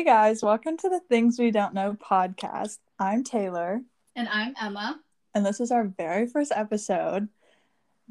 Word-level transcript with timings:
Hey 0.00 0.06
guys, 0.06 0.42
welcome 0.42 0.78
to 0.78 0.88
the 0.88 1.00
Things 1.10 1.38
We 1.38 1.50
Don't 1.50 1.74
Know 1.74 1.92
podcast. 1.92 2.78
I'm 2.98 3.22
Taylor, 3.22 3.82
And 4.16 4.30
I'm 4.30 4.54
Emma. 4.58 4.98
and 5.34 5.44
this 5.44 5.60
is 5.60 5.70
our 5.70 5.84
very 5.84 6.26
first 6.26 6.52
episode. 6.56 7.28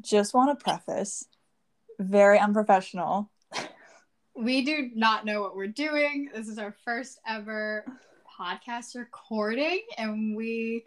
Just 0.00 0.32
want 0.32 0.56
to 0.56 0.62
preface 0.62 1.26
very 1.98 2.38
unprofessional. 2.38 3.32
We 4.36 4.64
do 4.64 4.90
not 4.94 5.24
know 5.24 5.40
what 5.40 5.56
we're 5.56 5.66
doing. 5.66 6.30
This 6.32 6.46
is 6.46 6.58
our 6.58 6.76
first 6.84 7.18
ever 7.26 7.84
podcast 8.38 8.94
recording, 8.94 9.80
and 9.98 10.36
we 10.36 10.84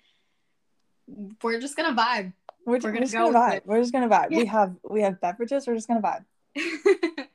we're 1.43 1.59
just 1.59 1.75
gonna 1.75 2.01
vibe. 2.01 2.31
We're, 2.65 2.75
We're 2.75 2.79
we're 2.79 2.91
gonna 2.93 2.99
just 3.01 3.13
go 3.13 3.29
gonna 3.29 3.45
vibe. 3.45 3.57
it. 3.57 3.63
We're 3.65 3.81
just 3.81 3.91
gonna 3.91 4.07
vibe. 4.07 4.29
We 4.29 4.45
have 4.45 4.73
we 4.89 5.01
have 5.01 5.19
beverages. 5.19 5.67
We're 5.67 5.75
just 5.75 5.89
gonna 5.89 6.01
vibe. 6.01 6.23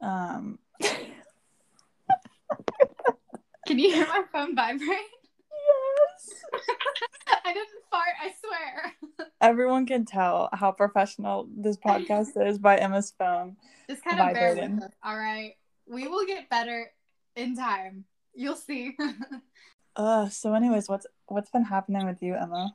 Um, 0.00 0.58
Can 3.66 3.78
you 3.78 3.92
hear 3.92 4.06
my 4.06 4.22
phone 4.32 4.54
vibrate? 4.54 4.88
yes. 4.88 6.34
I 7.44 7.52
didn't 7.52 7.68
fart. 7.90 8.14
I 8.22 8.32
swear. 8.40 9.28
Everyone 9.40 9.86
can 9.86 10.04
tell 10.04 10.48
how 10.52 10.72
professional 10.72 11.48
this 11.56 11.76
podcast 11.76 12.30
is 12.48 12.58
by 12.58 12.76
Emma's 12.76 13.12
phone. 13.18 13.56
Just 13.88 14.04
kind 14.04 14.20
of 14.20 14.34
bear 14.34 14.54
with 14.54 14.82
us. 14.82 14.92
All 15.02 15.16
right, 15.16 15.54
we 15.86 16.08
will 16.08 16.26
get 16.26 16.48
better 16.48 16.90
in 17.36 17.56
time. 17.56 18.04
You'll 18.34 18.56
see. 18.56 18.96
Uh, 19.96 20.28
so 20.28 20.54
anyways, 20.54 20.88
what's 20.88 21.06
what's 21.26 21.50
been 21.50 21.62
happening 21.62 22.04
with 22.04 22.20
you, 22.20 22.34
Emma? 22.34 22.72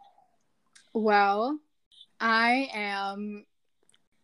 Well, 0.94 1.60
I 2.18 2.70
am. 2.74 3.46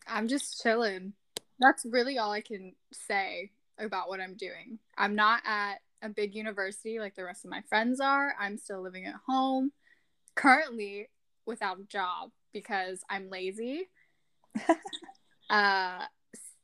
I'm 0.08 0.30
just 0.30 0.61
chilling. 0.61 1.11
That's 1.59 1.86
really 1.86 2.17
all 2.17 2.32
I 2.32 2.39
can 2.39 2.73
say 2.94 3.52
about 3.78 4.08
what 4.08 4.22
I'm 4.22 4.36
doing. 4.36 4.80
I'm 4.98 5.14
not 5.14 5.42
at 5.45 5.82
a 6.06 6.09
big 6.09 6.36
university 6.36 7.00
like 7.00 7.16
the 7.16 7.23
rest 7.23 7.45
of 7.45 7.52
my 7.52 7.61
friends 7.70 8.00
are. 8.00 8.34
I'm 8.39 8.58
still 8.58 8.81
living 8.81 9.06
at 9.06 9.16
home, 9.28 9.72
currently 10.36 11.09
without 11.45 11.80
a 11.80 11.84
job 11.84 12.31
because 12.53 13.02
I'm 13.09 13.30
lazy. 13.30 13.89
uh, 15.50 16.06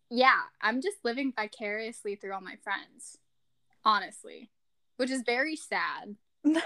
yeah, 0.09 0.39
I'm 0.61 0.81
just 0.81 0.97
living 1.03 1.33
vicariously 1.35 2.15
through 2.15 2.33
all 2.33 2.41
my 2.41 2.55
friends, 2.63 3.17
honestly, 3.83 4.49
which 4.97 5.11
is 5.11 5.23
very 5.25 5.55
sad 5.55 6.15
No. 6.43 6.61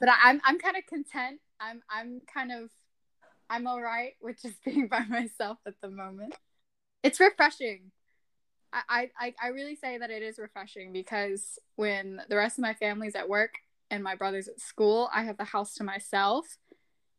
but 0.00 0.08
I, 0.08 0.14
I'm 0.24 0.40
I'm 0.44 0.58
kind 0.58 0.76
of 0.76 0.86
content. 0.86 1.40
I'm 1.60 1.82
I'm 1.90 2.20
kind 2.32 2.50
of 2.50 2.70
I'm 3.50 3.66
all 3.66 3.80
right 3.80 4.12
with 4.22 4.40
just 4.40 4.56
being 4.64 4.88
by 4.88 5.04
myself 5.04 5.58
at 5.66 5.74
the 5.82 5.90
moment. 5.90 6.34
It's 7.02 7.20
refreshing. 7.20 7.92
I, 8.72 9.10
I 9.18 9.34
I 9.42 9.48
really 9.48 9.76
say 9.76 9.98
that 9.98 10.10
it 10.10 10.22
is 10.22 10.38
refreshing 10.38 10.92
because 10.92 11.58
when 11.76 12.20
the 12.28 12.36
rest 12.36 12.58
of 12.58 12.62
my 12.62 12.74
family's 12.74 13.14
at 13.14 13.28
work 13.28 13.54
and 13.90 14.04
my 14.04 14.14
brother's 14.14 14.48
at 14.48 14.60
school, 14.60 15.08
I 15.12 15.24
have 15.24 15.38
the 15.38 15.44
house 15.44 15.74
to 15.76 15.84
myself. 15.84 16.46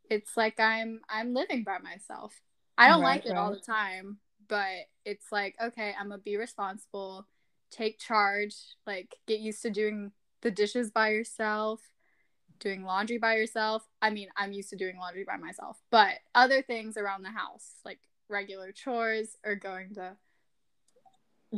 It's 0.09 0.38
like 0.38 0.59
I'm 0.59 1.02
I'm 1.09 1.33
living 1.33 1.64
by 1.64 1.77
myself. 1.80 2.33
I 2.77 2.88
don't 2.88 3.02
Right, 3.02 3.22
like 3.22 3.25
it 3.25 3.36
all 3.36 3.52
the 3.52 3.59
time, 3.59 4.20
but 4.47 4.88
it's 5.05 5.31
like 5.31 5.55
okay, 5.61 5.94
I'm 6.00 6.09
gonna 6.09 6.22
be 6.22 6.38
responsible, 6.38 7.27
take 7.72 8.00
charge, 8.00 8.55
like 8.86 9.16
get 9.27 9.39
used 9.39 9.61
to 9.64 9.70
doing 9.70 10.11
the 10.42 10.52
dishes 10.52 10.92
by 10.92 11.09
yourself 11.09 11.81
doing 12.59 12.83
laundry 12.83 13.17
by 13.17 13.36
yourself. 13.36 13.88
I 14.02 14.09
mean, 14.09 14.30
I'm 14.36 14.52
used 14.52 14.70
to 14.72 14.75
doing 14.75 14.97
laundry 14.97 15.23
by 15.23 15.38
myself, 15.38 15.77
but 15.92 16.16
other 16.36 16.61
things 16.61 16.97
around 16.97 17.23
the 17.23 17.30
house, 17.30 17.75
like 17.86 18.00
regular 18.30 18.72
chores 18.72 19.38
or 19.45 19.55
going 19.55 19.94
to 19.95 20.17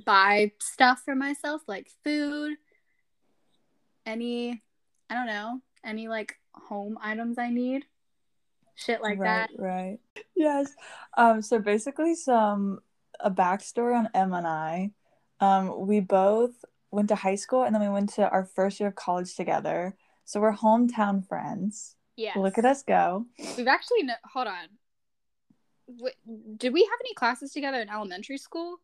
buy 0.06 0.52
stuff 0.59 1.02
for 1.03 1.16
myself, 1.16 1.62
like 1.68 1.90
food, 2.03 2.56
any, 4.06 4.62
I 5.09 5.13
don't 5.13 5.28
know, 5.28 5.62
any 5.84 6.07
like 6.07 6.35
home 6.53 6.97
items 7.02 7.38
I 7.38 7.50
need, 7.50 7.85
shit 8.75 9.01
like 9.01 9.19
right, 9.19 9.50
that. 9.50 9.62
Right. 9.62 10.00
Yes. 10.35 10.74
Um. 11.18 11.41
So 11.41 11.59
basically, 11.59 12.16
some 12.16 12.80
a 13.19 13.30
backstory 13.30 13.97
on 13.97 14.09
Em 14.13 14.34
and 14.34 14.47
I. 14.47 14.91
Um. 15.40 15.88
We 15.88 16.00
both 16.00 16.53
went 16.91 17.09
to 17.09 17.16
high 17.16 17.35
school, 17.35 17.63
and 17.63 17.74
then 17.74 17.81
we 17.81 17.90
went 17.90 18.13
to 18.13 18.30
our 18.30 18.46
first 18.46 18.80
year 18.80 18.90
of 18.90 18.96
college 18.96 19.35
together. 19.35 19.96
So 20.25 20.40
we're 20.40 20.53
hometown 20.53 21.28
friends. 21.28 21.96
Yes. 22.16 22.38
Look 22.38 22.57
at 22.57 22.66
us 22.66 22.84
go. 22.84 23.25
We've 23.57 23.68
actually, 23.68 24.03
no- 24.03 24.13
hold 24.31 24.47
on. 24.47 24.68
Wait, 25.88 26.13
did 26.57 26.74
we 26.74 26.81
have 26.84 27.00
any 27.01 27.13
classes 27.16 27.51
together 27.51 27.81
in 27.81 27.90
elementary 27.90 28.38
school? 28.38 28.78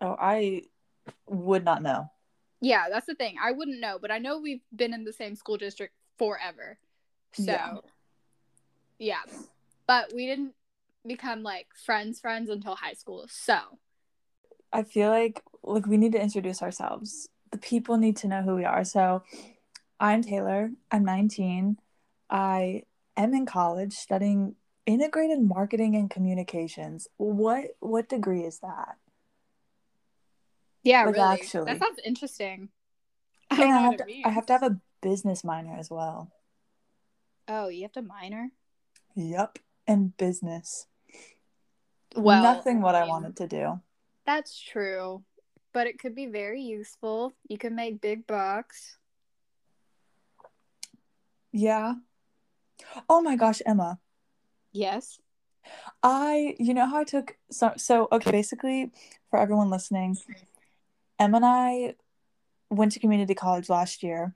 Oh, 0.00 0.16
I 0.18 0.62
would 1.26 1.64
not 1.64 1.82
know. 1.82 2.10
Yeah, 2.60 2.86
that's 2.90 3.06
the 3.06 3.14
thing. 3.14 3.36
I 3.42 3.52
wouldn't 3.52 3.80
know, 3.80 3.98
but 4.00 4.10
I 4.10 4.18
know 4.18 4.38
we've 4.38 4.62
been 4.74 4.92
in 4.94 5.04
the 5.04 5.12
same 5.12 5.36
school 5.36 5.56
district 5.56 5.94
forever. 6.18 6.78
So, 7.32 7.42
Yeah. 7.44 7.76
yeah. 8.98 9.22
But 9.86 10.12
we 10.14 10.26
didn't 10.26 10.54
become 11.06 11.42
like 11.42 11.68
friends 11.84 12.20
friends 12.20 12.50
until 12.50 12.74
high 12.74 12.92
school. 12.94 13.26
So, 13.28 13.58
I 14.72 14.82
feel 14.82 15.10
like 15.10 15.42
like 15.62 15.86
we 15.86 15.96
need 15.96 16.12
to 16.12 16.20
introduce 16.20 16.62
ourselves. 16.62 17.28
The 17.50 17.58
people 17.58 17.96
need 17.96 18.16
to 18.18 18.28
know 18.28 18.42
who 18.42 18.56
we 18.56 18.64
are. 18.64 18.84
So, 18.84 19.22
I'm 20.00 20.22
Taylor. 20.22 20.70
I'm 20.90 21.04
19. 21.04 21.78
I 22.30 22.82
am 23.16 23.34
in 23.34 23.46
college 23.46 23.94
studying 23.94 24.56
integrated 24.86 25.40
marketing 25.40 25.94
and 25.96 26.10
communications. 26.10 27.08
What 27.16 27.76
what 27.80 28.08
degree 28.08 28.42
is 28.42 28.58
that? 28.60 28.96
Yeah, 30.88 31.04
Like, 31.04 31.14
really. 31.16 31.40
actually. 31.40 31.64
That 31.66 31.78
sounds 31.80 32.00
interesting. 32.04 32.70
I 33.50 33.56
don't 33.56 33.72
I 33.72 33.80
have 33.80 33.96
to. 33.98 34.04
I 34.24 34.30
have 34.30 34.46
to 34.46 34.52
have 34.54 34.62
a 34.62 34.80
business 35.02 35.44
minor 35.44 35.76
as 35.78 35.90
well. 35.90 36.32
Oh, 37.46 37.68
you 37.68 37.82
have 37.82 37.92
to 37.92 38.02
minor? 38.02 38.50
Yep. 39.14 39.58
And 39.86 40.16
business. 40.16 40.86
Well, 42.16 42.42
Nothing 42.42 42.80
what 42.80 42.94
I 42.94 43.02
mean, 43.02 43.10
wanted 43.10 43.36
to 43.36 43.46
do. 43.46 43.80
That's 44.26 44.58
true. 44.58 45.22
But 45.72 45.86
it 45.86 45.98
could 45.98 46.14
be 46.14 46.26
very 46.26 46.62
useful. 46.62 47.32
You 47.48 47.58
can 47.58 47.74
make 47.74 48.00
big 48.00 48.26
bucks. 48.26 48.98
Yeah. 51.52 51.94
Oh 53.08 53.20
my 53.20 53.36
gosh, 53.36 53.60
Emma. 53.66 53.98
Yes. 54.72 55.20
I, 56.02 56.56
you 56.58 56.72
know 56.72 56.86
how 56.86 56.98
I 56.98 57.04
took 57.04 57.36
so 57.50 57.72
so 57.76 58.08
okay, 58.12 58.30
basically 58.30 58.90
for 59.30 59.38
everyone 59.38 59.68
listening, 59.70 60.16
Em 61.18 61.34
and 61.34 61.44
I 61.44 61.94
went 62.70 62.92
to 62.92 63.00
community 63.00 63.34
college 63.34 63.68
last 63.68 64.02
year. 64.02 64.34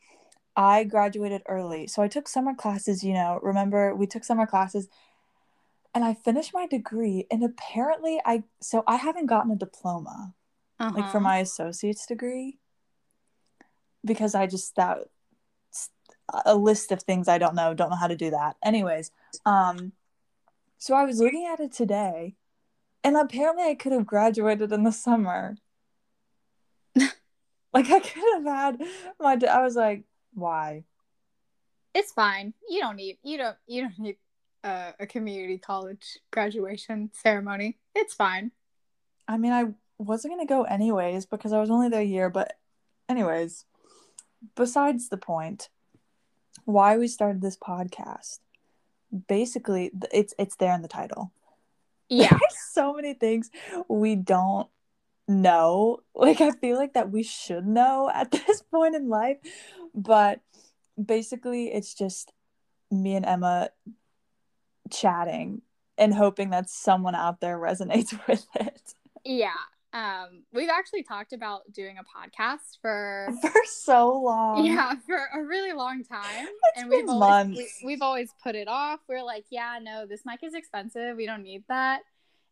I 0.56 0.84
graduated 0.84 1.42
early. 1.48 1.86
So 1.86 2.02
I 2.02 2.08
took 2.08 2.28
summer 2.28 2.54
classes, 2.54 3.02
you 3.02 3.14
know, 3.14 3.38
remember 3.42 3.94
we 3.94 4.06
took 4.06 4.24
summer 4.24 4.46
classes 4.46 4.88
and 5.94 6.04
I 6.04 6.14
finished 6.14 6.52
my 6.54 6.66
degree 6.66 7.26
and 7.30 7.42
apparently 7.44 8.20
I 8.24 8.44
so 8.60 8.82
I 8.86 8.96
haven't 8.96 9.26
gotten 9.26 9.50
a 9.52 9.56
diploma 9.56 10.34
like 10.94 11.08
for 11.10 11.18
Uh-huh. 11.18 11.20
my 11.20 11.38
associate's 11.38 12.06
degree 12.06 12.58
because 14.04 14.34
I 14.34 14.46
just 14.46 14.74
that 14.76 14.98
a 16.44 16.54
list 16.56 16.92
of 16.92 17.02
things 17.02 17.28
I 17.28 17.38
don't 17.38 17.54
know, 17.54 17.74
don't 17.74 17.90
know 17.90 17.96
how 17.96 18.06
to 18.08 18.16
do 18.16 18.30
that. 18.30 18.56
Anyways, 18.64 19.10
um 19.46 19.92
so 20.78 20.94
I 20.94 21.04
was 21.04 21.20
looking 21.20 21.46
at 21.46 21.60
it 21.60 21.72
today 21.72 22.34
and 23.04 23.16
apparently 23.16 23.64
I 23.64 23.74
could 23.74 23.92
have 23.92 24.06
graduated 24.06 24.72
in 24.72 24.82
the 24.84 24.92
summer. 24.92 25.56
Like 27.72 27.90
I 27.90 28.00
could 28.00 28.22
have 28.34 28.44
had 28.44 28.82
my 29.20 29.38
I 29.48 29.62
was 29.62 29.76
like, 29.76 30.04
why? 30.34 30.84
It's 31.94 32.12
fine. 32.12 32.54
You 32.68 32.80
don't 32.80 32.96
need 32.96 33.18
you 33.22 33.38
don't 33.38 33.56
you 33.66 33.82
don't 33.82 33.98
need 33.98 34.16
uh, 34.64 34.92
a 35.00 35.06
community 35.06 35.58
college 35.58 36.18
graduation 36.30 37.10
ceremony. 37.12 37.78
It's 37.94 38.14
fine. 38.14 38.52
I 39.28 39.36
mean, 39.36 39.52
I 39.52 39.66
wasn't 39.98 40.34
going 40.34 40.46
to 40.46 40.52
go 40.52 40.64
anyways 40.64 41.26
because 41.26 41.52
I 41.52 41.60
was 41.60 41.70
only 41.70 41.88
there 41.88 42.00
a 42.00 42.04
year, 42.04 42.30
but 42.30 42.54
anyways, 43.08 43.64
besides 44.56 45.08
the 45.08 45.16
point, 45.16 45.68
why 46.64 46.96
we 46.96 47.08
started 47.08 47.40
this 47.40 47.56
podcast. 47.56 48.38
Basically, 49.28 49.90
it's 50.12 50.34
it's 50.38 50.56
there 50.56 50.74
in 50.74 50.82
the 50.82 50.88
title. 50.88 51.32
Yeah. 52.08 52.30
There's 52.30 52.58
so 52.72 52.94
many 52.94 53.14
things 53.14 53.50
we 53.88 54.16
don't 54.16 54.68
know. 55.40 55.98
Like 56.14 56.40
I 56.40 56.50
feel 56.52 56.76
like 56.76 56.92
that 56.94 57.10
we 57.10 57.22
should 57.22 57.66
know 57.66 58.10
at 58.12 58.30
this 58.46 58.62
point 58.62 58.94
in 58.94 59.08
life, 59.08 59.38
but 59.94 60.40
basically 61.02 61.72
it's 61.72 61.94
just 61.94 62.32
me 62.90 63.14
and 63.16 63.24
Emma 63.26 63.70
chatting 64.90 65.62
and 65.98 66.14
hoping 66.14 66.50
that 66.50 66.68
someone 66.68 67.14
out 67.14 67.40
there 67.40 67.58
resonates 67.68 68.18
with 68.28 68.46
it. 68.56 68.94
yeah. 69.24 69.50
Um 69.94 70.44
we've 70.52 70.70
actually 70.70 71.02
talked 71.02 71.32
about 71.34 71.70
doing 71.72 71.96
a 71.98 72.02
podcast 72.02 72.78
for 72.80 73.28
For 73.42 73.52
so 73.66 74.18
long. 74.18 74.64
yeah, 74.64 74.94
for 75.06 75.16
a 75.16 75.42
really 75.44 75.72
long 75.72 76.02
time. 76.04 76.46
It's 76.46 76.82
and 76.82 76.88
we've 76.90 77.06
been 77.06 77.10
always 77.10 77.56
we, 77.56 77.68
we've 77.84 78.02
always 78.02 78.30
put 78.42 78.54
it 78.54 78.68
off. 78.68 79.00
We're 79.08 79.22
like, 79.22 79.44
yeah, 79.50 79.78
no, 79.82 80.06
this 80.06 80.22
mic 80.24 80.40
is 80.42 80.54
expensive. 80.54 81.16
We 81.16 81.26
don't 81.26 81.42
need 81.42 81.64
that. 81.68 82.02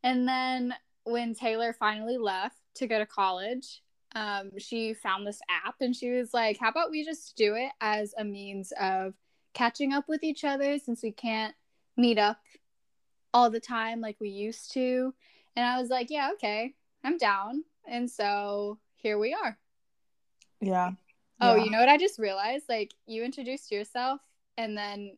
And 0.02 0.28
then 0.28 0.74
when 1.04 1.34
Taylor 1.34 1.72
finally 1.72 2.18
left 2.18 2.56
to 2.74 2.86
go 2.86 2.98
to 2.98 3.06
college, 3.06 3.82
um, 4.14 4.50
she 4.58 4.94
found 4.94 5.26
this 5.26 5.40
app 5.48 5.76
and 5.80 5.94
she 5.94 6.10
was 6.10 6.34
like, 6.34 6.58
How 6.58 6.68
about 6.68 6.90
we 6.90 7.04
just 7.04 7.36
do 7.36 7.54
it 7.54 7.70
as 7.80 8.14
a 8.18 8.24
means 8.24 8.72
of 8.80 9.14
catching 9.54 9.92
up 9.92 10.08
with 10.08 10.22
each 10.22 10.44
other 10.44 10.78
since 10.78 11.02
we 11.02 11.12
can't 11.12 11.54
meet 11.96 12.18
up 12.18 12.38
all 13.32 13.50
the 13.50 13.60
time 13.60 14.00
like 14.00 14.16
we 14.20 14.28
used 14.30 14.72
to? 14.72 15.14
And 15.56 15.64
I 15.64 15.80
was 15.80 15.90
like, 15.90 16.10
Yeah, 16.10 16.30
okay, 16.34 16.74
I'm 17.04 17.18
down. 17.18 17.64
And 17.86 18.10
so 18.10 18.78
here 18.96 19.18
we 19.18 19.32
are. 19.34 19.56
Yeah. 20.60 20.90
Oh, 21.40 21.54
Yeah. 21.54 21.64
you 21.64 21.70
know 21.70 21.78
what 21.78 21.88
I 21.88 21.96
just 21.96 22.18
realized? 22.18 22.64
Like 22.68 22.92
you 23.06 23.24
introduced 23.24 23.70
yourself 23.70 24.20
and 24.58 24.76
then 24.76 25.16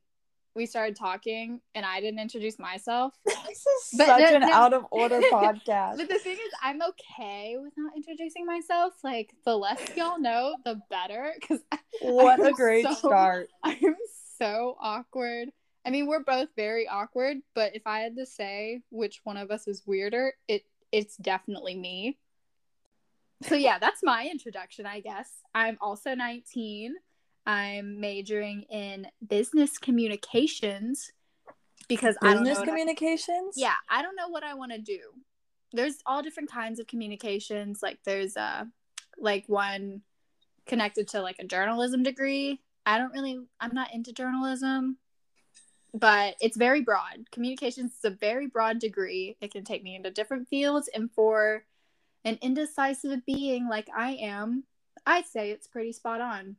we 0.54 0.66
started 0.66 0.96
talking 0.96 1.60
and 1.75 1.84
I 1.87 2.00
didn't 2.00 2.20
introduce 2.20 2.58
myself. 2.58 3.14
This 3.52 3.66
is 3.66 3.99
But 3.99 4.06
such 4.06 4.32
an 4.32 4.43
out 4.44 4.72
of 4.72 4.87
order 4.90 5.20
podcast. 5.32 5.99
But 5.99 6.08
the 6.08 6.19
thing 6.19 6.32
is, 6.32 6.52
I'm 6.62 6.81
okay 6.81 7.56
with 7.58 7.75
not 7.76 7.93
introducing 7.94 8.46
myself. 8.46 8.94
Like, 9.04 9.34
the 9.44 9.54
less 9.54 9.78
y'all 9.94 10.19
know, 10.19 10.56
the 10.64 10.81
better. 10.88 11.34
Because 11.38 11.60
what 12.00 12.40
a 12.40 12.46
I'm 12.46 12.52
great 12.54 12.87
so- 12.87 12.94
start. 12.94 13.49
I'm 13.62 13.96
so 14.38 14.76
awkward. 14.81 15.50
I 15.84 15.90
mean, 15.90 16.06
we're 16.06 16.22
both 16.25 16.49
very 16.56 16.88
awkward, 16.88 17.38
but 17.55 17.76
if 17.76 17.87
I 17.87 17.98
had 18.00 18.16
to 18.16 18.25
say 18.25 18.81
which 18.90 19.20
one 19.25 19.37
of 19.37 19.50
us 19.50 19.69
is 19.69 19.82
weirder, 19.84 20.32
it 20.48 20.64
it's 20.93 21.16
definitely 21.19 21.75
me. 21.75 22.16
So 23.43 23.55
yeah, 23.55 23.78
that's 23.78 24.00
my 24.02 24.28
introduction, 24.31 24.87
I 24.87 25.00
guess. 25.00 25.28
I'm 25.55 25.76
also 25.81 26.14
19. 26.14 26.94
I'm 27.47 28.00
majoring 28.00 28.62
in 28.71 29.06
business 29.27 29.79
communications 29.79 31.11
because 31.89 32.17
I 32.23 32.27
don't 32.35 32.44
know 32.44 32.50
Business 32.50 32.59
what 32.59 32.69
I- 32.69 32.71
communications? 32.71 33.55
yeah 33.56 33.75
i 33.91 34.03
don't 34.03 34.15
know 34.17 34.29
what 34.29 34.44
i 34.44 34.55
want 34.55 34.73
to 34.73 34.79
do. 34.79 35.00
There's 35.73 35.97
all 36.06 36.23
different 36.23 36.50
kinds 36.50 36.79
of 36.79 36.87
communications. 36.87 37.83
Like 37.83 37.99
there's 38.05 38.37
a 38.37 38.69
like 39.19 39.44
one 39.49 40.03
connected 40.67 41.09
to 41.09 41.23
like 41.23 41.37
a 41.39 41.47
journalism 41.47 42.03
degree. 42.03 42.61
I 42.87 42.99
don't 42.99 43.12
really 43.12 43.39
i'm 43.61 43.75
not 43.75 43.93
into 43.94 44.12
journalism 44.12 44.99
but 45.94 46.37
it's 46.41 46.56
very 46.56 46.81
broad. 46.81 47.31
Communications 47.33 47.93
is 47.99 48.05
a 48.05 48.11
very 48.11 48.47
broad 48.47 48.79
degree. 48.79 49.37
It 49.43 49.53
can 49.53 49.62
take 49.62 49.83
me 49.83 49.94
into 49.94 50.11
different 50.11 50.49
fields 50.49 50.89
and 50.94 51.11
for 51.12 51.65
an 52.25 52.39
indecisive 52.41 53.27
being 53.27 53.69
like 53.69 53.89
i 53.97 54.12
am 54.12 54.62
i'd 55.06 55.27
say 55.27 55.50
it's 55.50 55.67
pretty 55.67 55.91
spot 55.93 56.21
on 56.21 56.55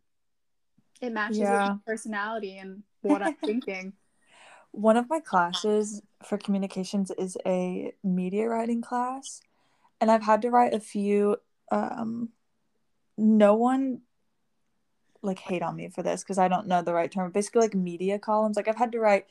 it 1.02 1.12
matches 1.12 1.40
with 1.40 1.50
Yeah. 1.50 1.66
my 1.66 1.78
personality 1.86 2.58
and 2.58 2.84
what 3.02 3.22
i'm 3.22 3.36
thinking 3.36 3.94
One 4.72 4.98
of 4.98 5.10
my 5.10 5.20
classes 5.20 6.02
for 6.24 6.38
communications 6.38 7.12
is 7.12 7.38
a 7.46 7.94
media 8.04 8.48
writing 8.48 8.82
class, 8.82 9.42
and 10.02 10.10
I've 10.10 10.24
had 10.24 10.42
to 10.42 10.50
write 10.50 10.74
a 10.74 10.80
few. 10.80 11.38
Um, 11.72 12.30
no 13.18 13.54
one 13.54 14.02
like 15.22 15.40
hate 15.40 15.62
on 15.62 15.76
me 15.76 15.90
for 15.90 16.04
this 16.04 16.24
because 16.24 16.38
I 16.38 16.48
don't 16.48 16.68
know 16.68 16.82
the 16.82 16.94
right 16.94 17.12
term. 17.12 17.32
Basically, 17.32 17.62
like 17.62 17.76
media 17.76 18.20
columns. 18.20 18.58
Like 18.58 18.68
I've 18.68 18.76
had 18.78 18.92
to 18.94 19.00
write 19.00 19.28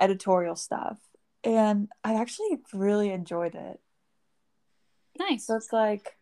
editorial 0.00 0.56
stuff, 0.56 0.98
and 1.44 1.88
I 2.02 2.14
actually 2.14 2.58
really 2.72 3.10
enjoyed 3.10 3.54
it. 3.54 3.80
nice 5.18 5.46
So 5.46 5.56
it's 5.56 5.72
like, 5.72 6.16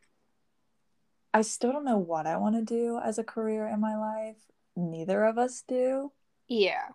I 1.32 1.42
still 1.42 1.72
don't 1.72 1.84
know 1.84 1.98
what 1.98 2.26
I 2.26 2.36
want 2.36 2.56
to 2.56 2.62
do 2.62 2.98
as 3.02 3.18
a 3.18 3.24
career 3.24 3.66
in 3.66 3.80
my 3.80 3.96
life. 3.96 4.36
Neither 4.76 5.24
of 5.24 5.38
us 5.38 5.62
do. 5.66 6.12
yeah 6.48 6.88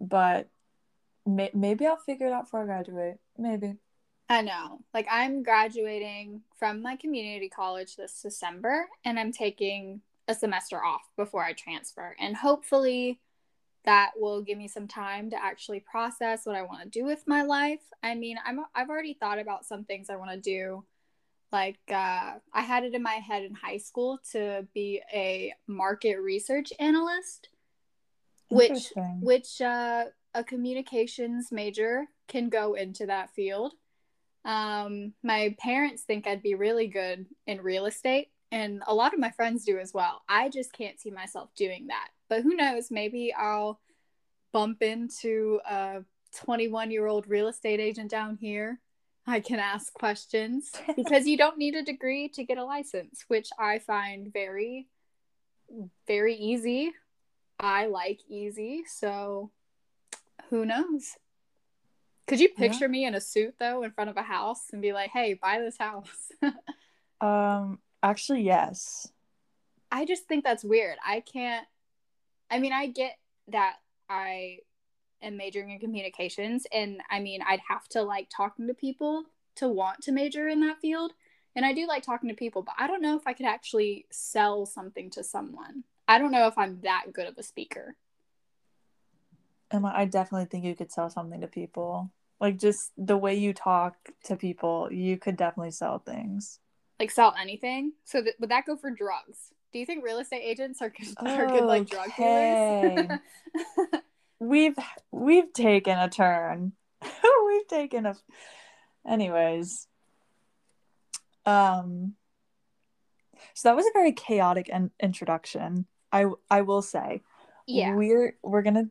but 0.00 0.48
may- 1.26 1.50
maybe 1.54 1.86
I'll 1.86 1.96
figure 1.96 2.26
it 2.26 2.32
out 2.32 2.44
before 2.44 2.62
I 2.62 2.66
graduate. 2.66 3.16
Maybe. 3.36 3.76
I 4.28 4.42
know. 4.42 4.80
Like 4.92 5.06
I'm 5.10 5.42
graduating 5.42 6.42
from 6.58 6.82
my 6.82 6.96
community 6.96 7.48
college 7.48 7.96
this 7.96 8.20
December 8.22 8.86
and 9.04 9.18
I'm 9.18 9.32
taking 9.32 10.02
a 10.26 10.34
semester 10.34 10.82
off 10.82 11.02
before 11.16 11.42
I 11.42 11.54
transfer. 11.54 12.14
And 12.20 12.36
hopefully 12.36 13.20
that 13.84 14.12
will 14.16 14.42
give 14.42 14.58
me 14.58 14.68
some 14.68 14.86
time 14.86 15.30
to 15.30 15.42
actually 15.42 15.80
process 15.80 16.44
what 16.44 16.56
I 16.56 16.62
want 16.62 16.82
to 16.82 16.88
do 16.98 17.04
with 17.06 17.26
my 17.26 17.42
life. 17.42 17.80
I 18.02 18.14
mean, 18.14 18.36
I'm 18.44 18.60
I've 18.74 18.90
already 18.90 19.14
thought 19.14 19.38
about 19.38 19.64
some 19.64 19.84
things 19.84 20.10
I 20.10 20.16
want 20.16 20.30
to 20.32 20.36
do. 20.36 20.84
Like 21.50 21.78
uh, 21.90 22.34
I 22.52 22.60
had 22.60 22.84
it 22.84 22.94
in 22.94 23.02
my 23.02 23.14
head 23.14 23.42
in 23.42 23.54
high 23.54 23.78
school 23.78 24.18
to 24.32 24.66
be 24.74 25.00
a 25.12 25.54
market 25.66 26.16
research 26.16 26.72
analyst, 26.78 27.48
which 28.50 28.92
which 29.20 29.60
uh, 29.60 30.04
a 30.34 30.44
communications 30.44 31.50
major 31.50 32.04
can 32.28 32.50
go 32.50 32.74
into 32.74 33.06
that 33.06 33.30
field. 33.30 33.72
Um, 34.44 35.14
my 35.22 35.56
parents 35.58 36.02
think 36.02 36.26
I'd 36.26 36.42
be 36.42 36.54
really 36.54 36.86
good 36.86 37.26
in 37.46 37.62
real 37.62 37.86
estate, 37.86 38.28
and 38.52 38.82
a 38.86 38.94
lot 38.94 39.14
of 39.14 39.20
my 39.20 39.30
friends 39.30 39.64
do 39.64 39.78
as 39.78 39.94
well. 39.94 40.22
I 40.28 40.50
just 40.50 40.72
can't 40.72 41.00
see 41.00 41.10
myself 41.10 41.50
doing 41.56 41.86
that. 41.88 42.08
But 42.28 42.42
who 42.42 42.54
knows? 42.54 42.90
Maybe 42.90 43.32
I'll 43.32 43.80
bump 44.52 44.82
into 44.82 45.60
a 45.68 46.02
21 46.34 46.90
year 46.90 47.06
old 47.06 47.26
real 47.28 47.48
estate 47.48 47.80
agent 47.80 48.10
down 48.10 48.36
here. 48.36 48.80
I 49.28 49.40
can 49.40 49.58
ask 49.58 49.92
questions 49.92 50.72
because 50.96 51.26
you 51.26 51.36
don't 51.36 51.58
need 51.58 51.74
a 51.74 51.82
degree 51.82 52.28
to 52.30 52.44
get 52.44 52.56
a 52.58 52.64
license, 52.64 53.24
which 53.28 53.50
I 53.58 53.78
find 53.78 54.32
very, 54.32 54.88
very 56.06 56.34
easy. 56.34 56.92
I 57.60 57.86
like 57.86 58.20
easy, 58.28 58.84
so 58.86 59.50
who 60.48 60.64
knows? 60.64 61.16
Could 62.26 62.40
you 62.40 62.48
Yeah. 62.56 62.68
picture 62.68 62.88
me 62.88 63.04
in 63.04 63.14
a 63.14 63.20
suit 63.20 63.56
though 63.58 63.82
in 63.82 63.90
front 63.90 64.08
of 64.10 64.16
a 64.16 64.22
house 64.22 64.70
and 64.72 64.80
be 64.80 64.92
like, 64.92 65.10
"Hey, 65.10 65.34
buy 65.34 65.58
this 65.58 65.76
house"? 65.78 66.32
Um, 67.20 67.80
actually, 68.00 68.42
yes. 68.42 69.10
I 69.90 70.04
just 70.04 70.28
think 70.28 70.44
that's 70.44 70.62
weird. 70.62 70.98
I 71.04 71.18
can't. 71.18 71.66
I 72.48 72.60
mean, 72.60 72.72
I 72.72 72.86
get 72.86 73.18
that 73.48 73.78
I 74.08 74.58
am 75.22 75.36
majoring 75.36 75.70
in 75.70 75.78
communications, 75.78 76.66
and 76.72 77.00
I 77.10 77.20
mean, 77.20 77.40
I'd 77.46 77.60
have 77.68 77.88
to 77.88 78.02
like 78.02 78.28
talking 78.28 78.66
to 78.66 78.74
people 78.74 79.24
to 79.56 79.68
want 79.68 80.02
to 80.02 80.12
major 80.12 80.48
in 80.48 80.60
that 80.60 80.80
field. 80.80 81.12
And 81.56 81.66
I 81.66 81.72
do 81.72 81.86
like 81.86 82.04
talking 82.04 82.28
to 82.28 82.36
people, 82.36 82.62
but 82.62 82.76
I 82.78 82.86
don't 82.86 83.02
know 83.02 83.16
if 83.16 83.26
I 83.26 83.32
could 83.32 83.46
actually 83.46 84.06
sell 84.10 84.64
something 84.64 85.10
to 85.10 85.24
someone. 85.24 85.82
I 86.06 86.18
don't 86.18 86.30
know 86.30 86.46
if 86.46 86.56
I'm 86.56 86.80
that 86.82 87.06
good 87.12 87.26
of 87.26 87.36
a 87.36 87.42
speaker. 87.42 87.96
Emma, 89.70 89.92
I 89.94 90.04
definitely 90.04 90.46
think 90.46 90.64
you 90.64 90.76
could 90.76 90.92
sell 90.92 91.10
something 91.10 91.40
to 91.40 91.46
people. 91.46 92.10
Like 92.40 92.58
just 92.58 92.92
the 92.96 93.16
way 93.16 93.34
you 93.34 93.52
talk 93.52 93.96
to 94.24 94.36
people, 94.36 94.88
you 94.92 95.18
could 95.18 95.36
definitely 95.36 95.72
sell 95.72 95.98
things. 95.98 96.60
Like 97.00 97.10
sell 97.10 97.34
anything. 97.38 97.92
So 98.04 98.22
th- 98.22 98.36
would 98.38 98.50
that 98.50 98.64
go 98.64 98.76
for 98.76 98.90
drugs? 98.90 99.52
Do 99.72 99.78
you 99.78 99.86
think 99.86 100.04
real 100.04 100.18
estate 100.18 100.42
agents 100.42 100.80
are 100.80 100.90
good, 100.90 101.08
are 101.26 101.46
good 101.46 101.64
like 101.64 101.88
drug 101.88 102.10
dealers? 102.16 103.20
We've 104.40 104.76
we've 105.10 105.52
taken 105.52 105.98
a 105.98 106.08
turn. 106.08 106.72
we've 107.46 107.68
taken 107.68 108.06
a 108.06 108.16
anyways. 109.06 109.86
Um 111.46 112.14
so 113.54 113.68
that 113.68 113.76
was 113.76 113.86
a 113.86 113.90
very 113.94 114.12
chaotic 114.12 114.68
in- 114.68 114.90
introduction. 115.00 115.86
I 116.12 116.26
I 116.50 116.62
will 116.62 116.82
say. 116.82 117.22
yeah. 117.66 117.94
We're 117.94 118.36
we're 118.42 118.62
gonna 118.62 118.88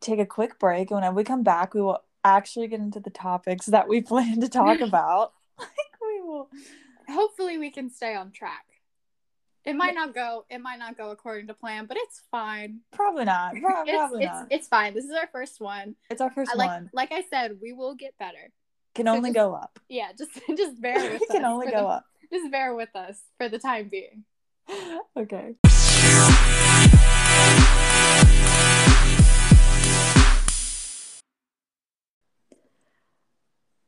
take 0.00 0.18
a 0.18 0.26
quick 0.26 0.58
break, 0.58 0.90
and 0.90 1.00
when 1.00 1.14
we 1.14 1.24
come 1.24 1.42
back, 1.42 1.74
we 1.74 1.80
will 1.82 2.02
actually 2.24 2.68
get 2.68 2.80
into 2.80 3.00
the 3.00 3.10
topics 3.10 3.66
that 3.66 3.88
we 3.88 4.00
plan 4.10 4.40
to 4.40 4.48
talk 4.48 4.80
about. 4.88 5.32
like 5.58 5.68
we 6.00 6.20
will. 6.22 6.48
hopefully 7.08 7.58
we 7.58 7.70
can 7.70 7.90
stay 7.90 8.14
on 8.14 8.30
track. 8.30 8.64
It 9.64 9.76
might 9.76 9.94
not 9.94 10.12
go. 10.14 10.44
It 10.50 10.58
might 10.58 10.78
not 10.80 10.96
go 10.98 11.10
according 11.10 11.46
to 11.46 11.54
plan, 11.54 11.86
but 11.86 11.96
it's 11.96 12.22
fine. 12.30 12.80
Probably 12.92 13.24
not. 13.24 13.52
Pro- 13.54 13.82
It's 13.82 13.90
Probably 13.92 14.24
it's 14.24 14.32
not. 14.32 14.46
it's 14.50 14.68
fine. 14.68 14.92
This 14.94 15.04
is 15.04 15.12
our 15.12 15.28
first 15.32 15.60
one. 15.60 15.94
It's 16.10 16.20
our 16.20 16.30
first 16.32 16.50
I 16.52 16.56
like 16.56 16.68
one. 16.70 16.90
like 16.92 17.12
I 17.12 17.22
said, 17.30 17.58
we 17.62 17.72
will 17.72 17.94
get 17.94 18.18
better. 18.18 18.50
Can 18.94 19.06
so 19.06 19.12
only 19.14 19.30
just- 19.30 19.34
go 19.36 19.54
up. 19.54 19.78
Yeah, 19.88 20.08
just 20.18 20.32
just 20.56 20.80
bear 20.80 20.94
with 21.12 21.22
can 21.30 21.44
only 21.44 21.66
go 21.66 21.72
the- 21.72 21.86
up. 21.86 22.04
Just 22.32 22.50
bear 22.50 22.74
with 22.74 22.88
us 22.96 23.20
for 23.36 23.50
the 23.50 23.58
time 23.58 23.90
being. 23.90 24.24
Okay. 25.14 25.54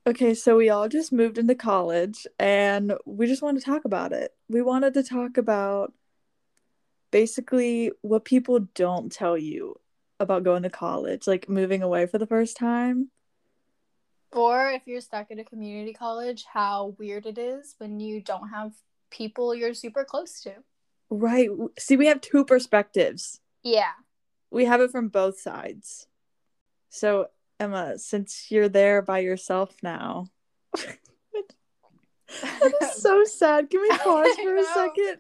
Okay, 0.06 0.34
so 0.34 0.56
we 0.56 0.68
all 0.68 0.88
just 0.88 1.12
moved 1.12 1.38
into 1.38 1.54
college 1.54 2.26
and 2.38 2.92
we 3.06 3.26
just 3.26 3.40
want 3.40 3.58
to 3.58 3.64
talk 3.64 3.86
about 3.86 4.12
it. 4.12 4.32
We 4.48 4.60
wanted 4.60 4.92
to 4.94 5.02
talk 5.02 5.38
about 5.38 5.94
basically 7.10 7.90
what 8.02 8.26
people 8.26 8.60
don't 8.74 9.10
tell 9.10 9.38
you 9.38 9.80
about 10.20 10.44
going 10.44 10.62
to 10.64 10.70
college, 10.70 11.26
like 11.26 11.48
moving 11.48 11.82
away 11.82 12.06
for 12.06 12.18
the 12.18 12.26
first 12.26 12.56
time. 12.56 13.10
Or 14.30 14.68
if 14.68 14.82
you're 14.86 15.00
stuck 15.00 15.30
at 15.30 15.38
a 15.38 15.44
community 15.44 15.94
college, 15.94 16.44
how 16.52 16.96
weird 16.98 17.24
it 17.24 17.38
is 17.38 17.74
when 17.78 17.98
you 17.98 18.20
don't 18.20 18.48
have 18.48 18.72
people 19.10 19.54
you're 19.54 19.74
super 19.74 20.04
close 20.04 20.42
to. 20.42 20.52
Right. 21.08 21.48
See, 21.78 21.96
we 21.96 22.08
have 22.08 22.20
two 22.20 22.44
perspectives. 22.44 23.40
Yeah. 23.62 23.92
We 24.50 24.66
have 24.66 24.80
it 24.80 24.90
from 24.90 25.08
both 25.08 25.40
sides. 25.40 26.08
So, 26.90 27.28
Emma, 27.60 27.98
since 27.98 28.50
you're 28.50 28.68
there 28.68 29.02
by 29.02 29.20
yourself 29.20 29.74
now, 29.82 30.26
That 32.42 32.72
is 32.82 33.02
so 33.02 33.24
sad. 33.24 33.70
Can 33.70 33.80
we 33.80 33.88
pause 33.98 34.36
for 34.42 34.56
a 34.56 34.64
second? 34.64 35.18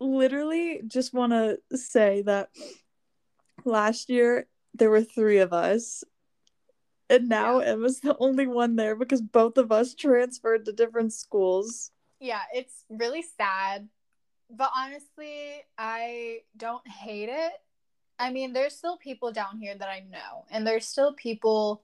Literally, 0.00 0.82
just 0.86 1.14
want 1.14 1.32
to 1.32 1.58
say 1.76 2.22
that 2.22 2.50
last 3.64 4.10
year 4.10 4.46
there 4.74 4.90
were 4.90 5.02
three 5.02 5.38
of 5.38 5.52
us, 5.52 6.04
and 7.08 7.28
now 7.28 7.60
Emma's 7.60 8.00
the 8.00 8.16
only 8.18 8.46
one 8.46 8.76
there 8.76 8.96
because 8.96 9.22
both 9.22 9.56
of 9.56 9.72
us 9.72 9.94
transferred 9.94 10.64
to 10.66 10.72
different 10.72 11.12
schools. 11.12 11.90
yeah, 12.20 12.42
it's 12.52 12.84
really 12.88 13.24
sad. 13.36 13.88
But 14.48 14.70
honestly, 14.76 15.62
I 15.76 16.40
don't 16.56 16.86
hate 16.86 17.28
it. 17.28 17.52
I 18.18 18.30
mean, 18.30 18.52
there's 18.52 18.74
still 18.76 18.96
people 18.96 19.32
down 19.32 19.58
here 19.58 19.74
that 19.76 19.88
I 19.88 20.00
know, 20.10 20.44
and 20.50 20.66
there's 20.66 20.86
still 20.86 21.12
people 21.14 21.82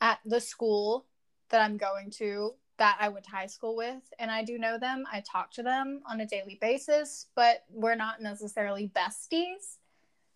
at 0.00 0.18
the 0.24 0.40
school 0.40 1.06
that 1.50 1.62
I'm 1.62 1.76
going 1.76 2.10
to 2.18 2.54
that 2.78 2.96
I 3.00 3.08
went 3.10 3.24
to 3.26 3.30
high 3.30 3.46
school 3.46 3.76
with, 3.76 4.02
and 4.18 4.30
I 4.30 4.42
do 4.42 4.58
know 4.58 4.78
them. 4.78 5.04
I 5.12 5.20
talk 5.20 5.52
to 5.52 5.62
them 5.62 6.00
on 6.08 6.20
a 6.20 6.26
daily 6.26 6.58
basis, 6.60 7.26
but 7.36 7.64
we're 7.70 7.94
not 7.94 8.20
necessarily 8.20 8.90
besties. 8.94 9.76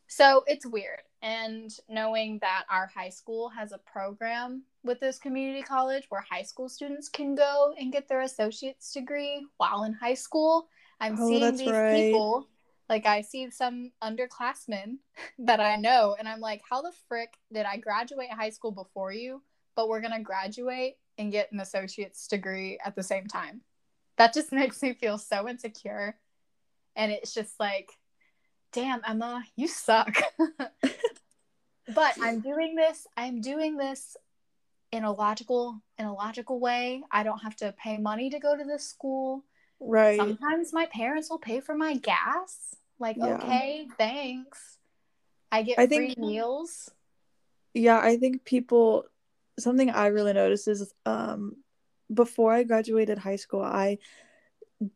So 0.07 0.45
it's 0.47 0.65
weird. 0.67 1.01
And 1.23 1.73
knowing 1.89 2.39
that 2.43 2.65
our 2.71 2.87
high 2.95 3.09
school 3.09 3.49
has 3.49 3.73
a 3.73 3.79
program 3.79 4.63
with 4.85 5.01
this 5.01 5.19
community 5.19 5.63
college 5.63 6.05
where 6.09 6.25
high 6.31 6.43
school 6.43 6.69
students 6.69 7.09
can 7.09 7.35
go 7.35 7.75
and 7.79 7.93
get 7.93 8.07
their 8.07 8.21
associate's 8.21 8.93
degree 8.93 9.45
while 9.57 9.83
in 9.83 9.93
high 9.95 10.15
school, 10.15 10.69
I'm 11.01 11.17
Oh, 11.19 11.29
seeing 11.29 11.57
these 11.57 11.69
right. 11.73 12.05
people. 12.05 12.47
Like 12.89 13.07
I 13.07 13.23
see 13.23 13.51
some 13.51 13.93
underclassmen 14.03 14.99
that 15.39 15.61
I 15.61 15.77
know, 15.77 16.17
and 16.19 16.29
I'm 16.29 16.41
like, 16.41 16.63
how 16.69 16.83
the 16.83 16.93
frick 17.09 17.35
did 17.53 17.67
I 17.67 17.77
graduate 17.79 18.31
high 18.31 18.51
school 18.51 18.73
before 18.73 19.13
you? 19.13 19.43
But 19.75 19.89
we're 19.89 20.01
gonna 20.01 20.23
graduate 20.23 20.97
and 21.19 21.33
get 21.33 21.53
an 21.53 21.61
associate's 21.61 22.27
degree 22.29 22.79
at 22.85 22.95
the 22.95 23.03
same 23.03 23.27
time. 23.27 23.63
That 24.19 24.35
just 24.35 24.53
makes 24.53 24.83
me 24.83 24.95
feel 24.95 25.19
so 25.19 25.49
insecure. 25.49 26.17
And 26.95 27.13
it's 27.13 27.35
just 27.35 27.61
like, 27.61 27.91
damn, 28.73 29.03
Emma, 29.07 29.45
you 29.55 29.69
suck. 29.69 30.17
but 31.95 32.15
I'm 32.23 32.41
doing 32.41 32.75
this, 32.75 33.07
I'm 33.17 33.41
doing 33.41 33.77
this 33.77 34.17
in 34.93 35.05
a 35.05 35.13
logical 35.13 35.81
in 35.99 36.07
a 36.07 36.15
logical 36.15 36.61
way. 36.61 37.03
I 37.11 37.23
don't 37.23 37.41
have 37.41 37.57
to 37.57 37.73
pay 37.73 37.99
money 37.99 38.31
to 38.31 38.39
go 38.39 38.57
to 38.57 38.65
this 38.65 38.89
school. 38.89 39.45
Right. 39.81 40.19
Sometimes 40.19 40.73
my 40.73 40.87
parents 40.87 41.29
will 41.31 41.39
pay 41.39 41.61
for 41.61 41.75
my 41.77 41.97
gas. 41.97 42.75
Like, 42.99 43.17
Yeah. 43.17 43.37
okay, 43.37 43.89
thanks. 43.99 44.79
I 45.53 45.63
get 45.63 45.79
I 45.79 45.87
free 45.87 46.09
think- 46.15 46.19
meals. 46.19 46.91
Yeah, 47.75 47.99
I 48.01 48.17
think 48.17 48.45
people 48.45 49.05
something 49.59 49.91
I 49.91 50.07
really 50.09 50.33
noticed 50.33 50.67
is 50.69 50.93
um 51.05 51.57
before 52.13 52.53
I 52.53 52.63
graduated 52.63 53.19
high 53.19 53.37
school, 53.37 53.63
I 53.63 53.99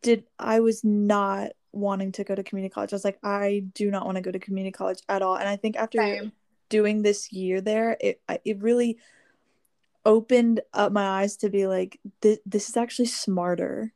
did 0.03 0.25
I 0.39 0.61
was 0.61 0.83
not 0.85 1.53
wanting 1.73 2.13
to 2.13 2.25
go 2.25 2.35
to 2.35 2.43
community 2.43 2.73
college. 2.73 2.93
I 2.93 2.97
was 2.97 3.05
like, 3.05 3.19
I 3.23 3.65
do 3.75 3.91
not 3.91 4.05
want 4.07 4.17
to 4.17 4.23
go 4.23 4.31
to 4.31 4.39
community 4.39 4.73
college 4.73 5.01
at 5.09 5.23
all. 5.23 5.37
And 5.37 5.49
I 5.49 5.57
think 5.57 5.77
after 5.77 5.99
Same. 5.99 6.33
doing 6.69 7.03
this 7.03 7.33
year 7.33 7.61
there, 7.61 7.97
it 8.01 8.21
it 8.45 8.63
really 8.63 8.99
opened 10.07 10.61
up 10.73 10.93
my 10.93 11.07
eyes 11.21 11.37
to 11.37 11.51
be 11.51 11.67
like 11.67 12.01
this 12.23 12.39
this 12.47 12.69
is 12.71 12.77
actually 12.77 13.07
smarter. 13.07 13.93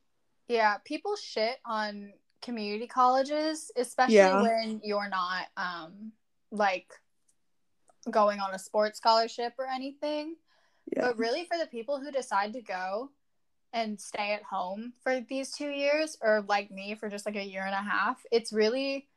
Yeah, 0.49 0.77
people 0.85 1.17
shit 1.17 1.59
on 1.65 2.13
community 2.43 2.87
colleges, 2.87 3.71
especially 3.77 4.17
Yeah. 4.17 4.43
when 4.43 4.81
you're 4.85 5.09
not 5.09 5.47
um 5.57 6.13
like 6.51 6.93
going 8.11 8.39
on 8.39 8.55
a 8.55 8.59
sports 8.59 8.99
scholarship 8.99 9.55
or 9.59 9.67
anything. 9.67 10.37
Yeah. 10.95 11.03
But 11.07 11.19
really 11.19 11.47
for 11.47 11.57
the 11.57 11.67
people 11.67 11.99
who 11.99 12.11
decide 12.11 12.53
to 12.53 12.61
go 12.61 13.11
and 13.73 13.99
stay 13.99 14.33
at 14.35 14.43
home 14.43 14.93
for 15.03 15.21
these 15.21 15.53
2 15.53 15.71
years 15.71 16.19
or 16.21 16.43
like 16.47 16.71
me 16.71 16.95
for 16.95 17.09
just 17.09 17.25
like 17.27 17.37
a 17.37 17.45
year 17.45 17.65
and 17.65 17.75
a 17.75 17.79
half, 17.91 18.25
it's 18.31 18.53
really 18.53 19.09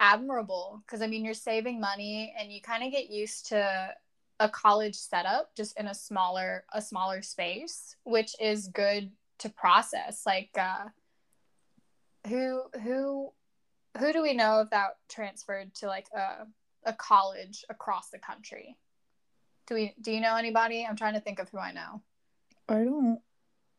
admirable 0.00 0.82
because 0.86 1.00
I 1.00 1.06
mean 1.06 1.24
you're 1.24 1.34
saving 1.34 1.80
money 1.80 2.34
and 2.38 2.52
you 2.52 2.60
kind 2.60 2.84
of 2.84 2.92
get 2.92 3.08
used 3.08 3.46
to 3.46 3.94
a 4.40 4.48
college 4.48 4.96
setup 4.96 5.54
just 5.54 5.78
in 5.78 5.86
a 5.86 5.94
smaller 5.94 6.64
a 6.74 6.82
smaller 6.82 7.22
space, 7.22 7.96
which 8.04 8.36
is 8.40 8.68
good 8.68 9.10
to 9.44 9.50
process. 9.50 10.22
Like 10.26 10.50
uh 10.58 10.86
who 12.26 12.62
who 12.82 13.32
who 13.98 14.12
do 14.12 14.22
we 14.22 14.34
know 14.34 14.60
of 14.60 14.70
that 14.70 14.96
transferred 15.08 15.74
to 15.76 15.86
like 15.86 16.06
a 16.14 16.46
a 16.84 16.92
college 16.92 17.64
across 17.68 18.10
the 18.10 18.18
country? 18.18 18.76
Do 19.66 19.74
we 19.74 19.94
do 20.00 20.12
you 20.12 20.20
know 20.20 20.36
anybody? 20.36 20.86
I'm 20.88 20.96
trying 20.96 21.14
to 21.14 21.20
think 21.20 21.38
of 21.38 21.48
who 21.50 21.58
I 21.58 21.72
know. 21.72 22.02
I 22.68 22.84
don't 22.84 23.20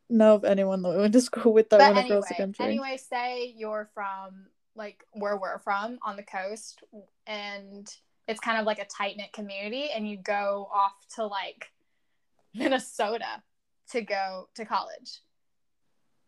know 0.09 0.35
of 0.35 0.43
anyone 0.43 0.81
that 0.83 0.89
we 0.89 0.97
went 0.97 1.13
to 1.13 1.21
school 1.21 1.53
with 1.53 1.69
that 1.69 1.93
went 1.93 2.09
across 2.09 2.29
the 2.29 2.35
country. 2.35 2.65
anyway, 2.65 2.97
say 2.97 3.53
you're 3.55 3.89
from 3.93 4.47
like 4.75 5.03
where 5.13 5.37
we're 5.37 5.59
from 5.59 5.97
on 6.03 6.15
the 6.15 6.23
coast, 6.23 6.83
and 7.25 7.87
it's 8.27 8.39
kind 8.39 8.59
of 8.59 8.65
like 8.65 8.79
a 8.79 8.85
tight 8.85 9.17
knit 9.17 9.33
community, 9.33 9.89
and 9.89 10.07
you 10.07 10.17
go 10.17 10.69
off 10.73 10.93
to 11.15 11.25
like 11.25 11.71
Minnesota 12.53 13.43
to 13.91 14.01
go 14.01 14.49
to 14.55 14.65
college, 14.65 15.21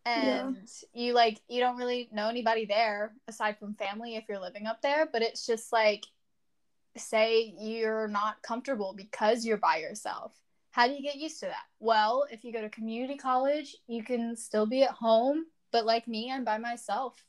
and 0.06 0.68
you 0.92 1.12
like 1.12 1.40
you 1.48 1.60
don't 1.60 1.76
really 1.76 2.08
know 2.12 2.28
anybody 2.28 2.64
there 2.64 3.12
aside 3.26 3.58
from 3.58 3.74
family 3.74 4.16
if 4.16 4.24
you're 4.28 4.40
living 4.40 4.66
up 4.66 4.82
there, 4.82 5.08
but 5.10 5.22
it's 5.22 5.46
just 5.46 5.72
like 5.72 6.04
say 6.96 7.54
you're 7.60 8.08
not 8.08 8.42
comfortable 8.42 8.92
because 8.96 9.44
you're 9.44 9.56
by 9.56 9.76
yourself 9.76 10.32
how 10.78 10.86
do 10.86 10.94
you 10.94 11.02
get 11.02 11.16
used 11.16 11.40
to 11.40 11.46
that? 11.46 11.64
Well, 11.80 12.26
if 12.30 12.44
you 12.44 12.52
go 12.52 12.60
to 12.60 12.68
community 12.68 13.16
college, 13.16 13.74
you 13.86 14.04
can 14.04 14.36
still 14.36 14.64
be 14.64 14.84
at 14.84 14.90
home, 14.90 15.46
but 15.72 15.84
like 15.84 16.06
me, 16.06 16.30
I'm 16.30 16.44
by 16.44 16.58
myself 16.58 17.24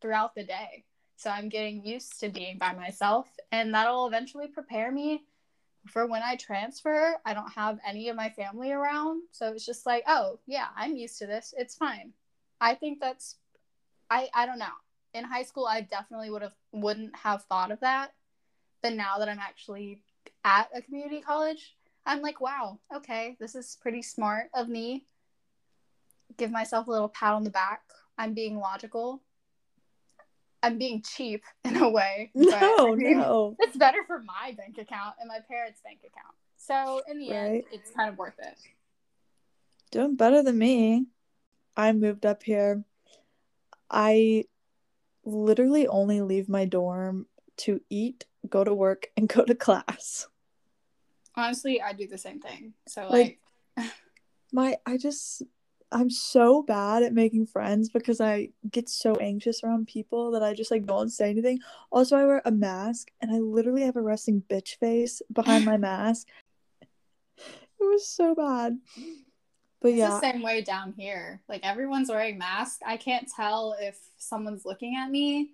throughout 0.00 0.34
the 0.34 0.42
day. 0.42 0.84
So 1.16 1.30
I'm 1.30 1.48
getting 1.48 1.84
used 1.84 2.18
to 2.20 2.28
being 2.28 2.58
by 2.58 2.72
myself, 2.74 3.28
and 3.52 3.72
that'll 3.74 4.08
eventually 4.08 4.48
prepare 4.48 4.90
me 4.90 5.22
for 5.88 6.06
when 6.06 6.22
I 6.22 6.36
transfer. 6.36 7.16
I 7.24 7.34
don't 7.34 7.52
have 7.52 7.78
any 7.86 8.08
of 8.08 8.16
my 8.16 8.30
family 8.30 8.72
around. 8.72 9.22
So 9.32 9.52
it's 9.52 9.66
just 9.66 9.86
like, 9.86 10.04
oh, 10.06 10.38
yeah, 10.46 10.66
I'm 10.76 10.96
used 10.96 11.18
to 11.18 11.26
this. 11.26 11.54
It's 11.56 11.74
fine. 11.74 12.12
I 12.60 12.74
think 12.74 13.00
that's 13.00 13.36
I 14.10 14.28
I 14.34 14.46
don't 14.46 14.58
know. 14.58 14.66
In 15.14 15.24
high 15.24 15.42
school, 15.42 15.66
I 15.66 15.80
definitely 15.80 16.30
would 16.30 16.42
have 16.42 16.54
wouldn't 16.72 17.16
have 17.16 17.44
thought 17.44 17.70
of 17.70 17.80
that. 17.80 18.12
But 18.82 18.94
now 18.94 19.18
that 19.18 19.28
I'm 19.28 19.38
actually 19.38 20.02
at 20.44 20.68
a 20.74 20.82
community 20.82 21.20
college, 21.20 21.74
I'm 22.06 22.22
like, 22.22 22.40
wow, 22.40 22.78
okay, 22.94 23.36
this 23.40 23.54
is 23.54 23.76
pretty 23.80 24.02
smart 24.02 24.50
of 24.54 24.68
me. 24.68 25.04
Give 26.36 26.50
myself 26.50 26.86
a 26.86 26.90
little 26.90 27.08
pat 27.08 27.34
on 27.34 27.44
the 27.44 27.50
back. 27.50 27.82
I'm 28.16 28.34
being 28.34 28.58
logical. 28.58 29.22
I'm 30.62 30.78
being 30.78 31.02
cheap 31.02 31.44
in 31.64 31.76
a 31.76 31.88
way. 31.88 32.30
but, 32.34 32.44
No, 32.60 32.92
I 32.92 32.94
mean, 32.94 33.18
no. 33.18 33.56
It's 33.58 33.76
better 33.76 34.04
for 34.06 34.20
my 34.22 34.54
bank 34.56 34.78
account 34.78 35.14
and 35.20 35.28
my 35.28 35.38
parents' 35.48 35.80
bank 35.82 35.98
account. 36.00 36.34
So 36.56 37.02
in 37.08 37.18
the 37.18 37.30
end, 37.30 37.62
it's 37.72 37.90
kind 37.92 38.08
of 38.08 38.18
worth 38.18 38.38
it. 38.38 38.56
Doing 39.90 40.16
better 40.16 40.42
than 40.42 40.58
me. 40.58 41.06
I 41.76 41.92
moved 41.92 42.26
up 42.26 42.42
here. 42.42 42.84
I 43.90 44.44
literally 45.24 45.86
only 45.86 46.20
leave 46.20 46.48
my 46.48 46.64
dorm 46.64 47.26
to 47.58 47.80
eat, 47.88 48.26
go 48.48 48.64
to 48.64 48.74
work, 48.74 49.06
and 49.16 49.28
go 49.28 49.44
to 49.44 49.54
class. 49.54 50.26
Honestly, 51.34 51.80
I 51.80 51.92
do 51.92 52.06
the 52.06 52.18
same 52.18 52.40
thing. 52.40 52.74
So 52.86 53.08
Like- 53.08 53.38
like, 53.76 53.90
My 54.52 54.76
I 54.86 54.96
just 54.96 55.42
I'm 55.90 56.10
so 56.10 56.62
bad 56.62 57.02
at 57.02 57.14
making 57.14 57.46
friends 57.46 57.88
because 57.88 58.20
I 58.20 58.50
get 58.70 58.88
so 58.88 59.14
anxious 59.16 59.64
around 59.64 59.86
people 59.86 60.32
that 60.32 60.42
I 60.42 60.52
just 60.52 60.70
like 60.70 60.84
don't 60.84 61.08
say 61.08 61.30
anything. 61.30 61.60
Also, 61.90 62.16
I 62.16 62.26
wear 62.26 62.42
a 62.44 62.50
mask 62.50 63.08
and 63.20 63.30
I 63.30 63.38
literally 63.38 63.82
have 63.82 63.96
a 63.96 64.02
resting 64.02 64.42
bitch 64.50 64.76
face 64.78 65.22
behind 65.32 65.64
my 65.64 65.76
mask. 65.76 66.26
It 67.80 67.84
was 67.84 68.08
so 68.08 68.34
bad. 68.34 68.78
But 69.80 69.88
it's 69.90 69.98
yeah, 69.98 70.10
the 70.10 70.20
same 70.20 70.42
way 70.42 70.60
down 70.60 70.92
here. 70.96 71.40
Like 71.48 71.64
everyone's 71.64 72.08
wearing 72.08 72.36
masks. 72.36 72.80
I 72.84 72.96
can't 72.96 73.28
tell 73.34 73.76
if 73.80 73.98
someone's 74.18 74.64
looking 74.64 74.96
at 74.96 75.10
me 75.10 75.52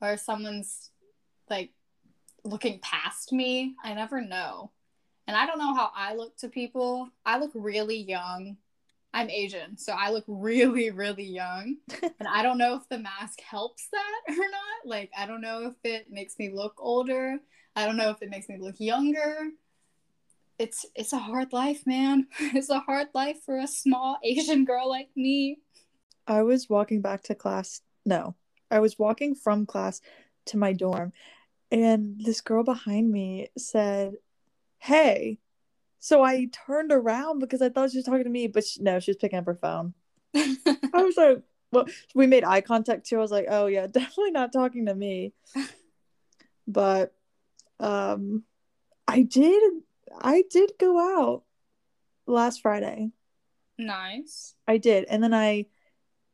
or 0.00 0.12
if 0.12 0.20
someone's 0.20 0.90
like 1.50 1.70
looking 2.44 2.80
past 2.80 3.32
me. 3.32 3.74
I 3.84 3.94
never 3.94 4.22
know. 4.22 4.70
And 5.26 5.36
I 5.36 5.44
don't 5.44 5.58
know 5.58 5.74
how 5.74 5.90
I 5.94 6.14
look 6.14 6.36
to 6.38 6.48
people. 6.48 7.10
I 7.26 7.38
look 7.38 7.50
really 7.54 7.98
young. 7.98 8.56
I'm 9.18 9.30
Asian, 9.30 9.76
so 9.76 9.94
I 9.98 10.10
look 10.12 10.22
really, 10.28 10.92
really 10.92 11.24
young. 11.24 11.78
and 12.02 12.28
I 12.28 12.44
don't 12.44 12.56
know 12.56 12.76
if 12.76 12.88
the 12.88 13.00
mask 13.00 13.40
helps 13.40 13.88
that 13.90 14.20
or 14.28 14.36
not. 14.36 14.86
Like, 14.86 15.10
I 15.18 15.26
don't 15.26 15.40
know 15.40 15.66
if 15.66 15.74
it 15.82 16.06
makes 16.08 16.38
me 16.38 16.52
look 16.54 16.74
older. 16.78 17.38
I 17.74 17.84
don't 17.84 17.96
know 17.96 18.10
if 18.10 18.22
it 18.22 18.30
makes 18.30 18.48
me 18.48 18.58
look 18.60 18.76
younger. 18.78 19.50
It's 20.56 20.86
it's 20.94 21.12
a 21.12 21.18
hard 21.18 21.52
life, 21.52 21.84
man. 21.84 22.28
It's 22.54 22.70
a 22.70 22.78
hard 22.78 23.08
life 23.12 23.38
for 23.44 23.58
a 23.58 23.66
small 23.66 24.20
Asian 24.22 24.64
girl 24.64 24.88
like 24.88 25.08
me. 25.16 25.58
I 26.28 26.42
was 26.42 26.70
walking 26.70 27.00
back 27.00 27.24
to 27.24 27.34
class. 27.34 27.80
No, 28.06 28.36
I 28.70 28.78
was 28.78 29.00
walking 29.00 29.34
from 29.34 29.66
class 29.66 30.00
to 30.46 30.56
my 30.56 30.72
dorm, 30.72 31.12
and 31.72 32.20
this 32.20 32.40
girl 32.40 32.62
behind 32.62 33.10
me 33.10 33.48
said, 33.58 34.14
Hey. 34.78 35.40
So 36.00 36.22
I 36.22 36.46
turned 36.66 36.92
around 36.92 37.40
because 37.40 37.62
I 37.62 37.68
thought 37.68 37.90
she 37.90 37.98
was 37.98 38.04
talking 38.04 38.24
to 38.24 38.30
me, 38.30 38.46
but 38.46 38.64
she, 38.64 38.82
no, 38.82 39.00
she 39.00 39.10
was 39.10 39.16
picking 39.16 39.38
up 39.38 39.46
her 39.46 39.54
phone. 39.54 39.94
I 40.34 40.56
was 40.92 41.16
like, 41.16 41.42
well, 41.72 41.86
we 42.14 42.26
made 42.26 42.44
eye 42.44 42.60
contact 42.60 43.06
too. 43.06 43.16
I 43.16 43.20
was 43.20 43.30
like, 43.30 43.46
oh 43.48 43.66
yeah, 43.66 43.86
definitely 43.90 44.30
not 44.32 44.52
talking 44.52 44.86
to 44.86 44.94
me. 44.94 45.32
but 46.66 47.14
um 47.80 48.44
I 49.06 49.22
did 49.22 49.72
I 50.20 50.44
did 50.50 50.72
go 50.78 50.98
out 50.98 51.42
last 52.26 52.62
Friday. 52.62 53.10
nice. 53.78 54.54
I 54.66 54.78
did. 54.78 55.04
And 55.04 55.22
then 55.22 55.34
I 55.34 55.66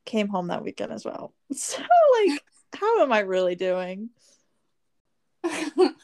came 0.05 0.29
home 0.29 0.49
that 0.49 0.65
weekend 0.65 0.93
as 0.93 1.05
well. 1.05 1.35
So 1.55 1.83
like 1.83 2.41
how 2.77 3.03
am 3.03 3.13
I 3.13 3.21
really 3.21 3.55
doing? 3.55 4.11
I'm 5.45 5.95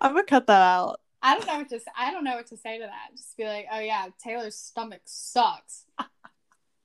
gonna 0.00 0.24
cut 0.24 0.46
that 0.46 0.60
out. 0.62 1.00
I 1.24 1.38
don't 1.38 1.46
know 1.46 1.56
what 1.56 1.70
to 1.70 1.80
say. 1.80 1.90
I 1.98 2.10
don't 2.10 2.22
know 2.22 2.36
what 2.36 2.46
to 2.48 2.56
say 2.58 2.78
to 2.78 2.84
that. 2.84 3.16
Just 3.16 3.34
be 3.38 3.44
like, 3.44 3.66
oh 3.72 3.80
yeah, 3.80 4.08
Taylor's 4.22 4.56
stomach 4.56 5.00
sucks. 5.06 5.86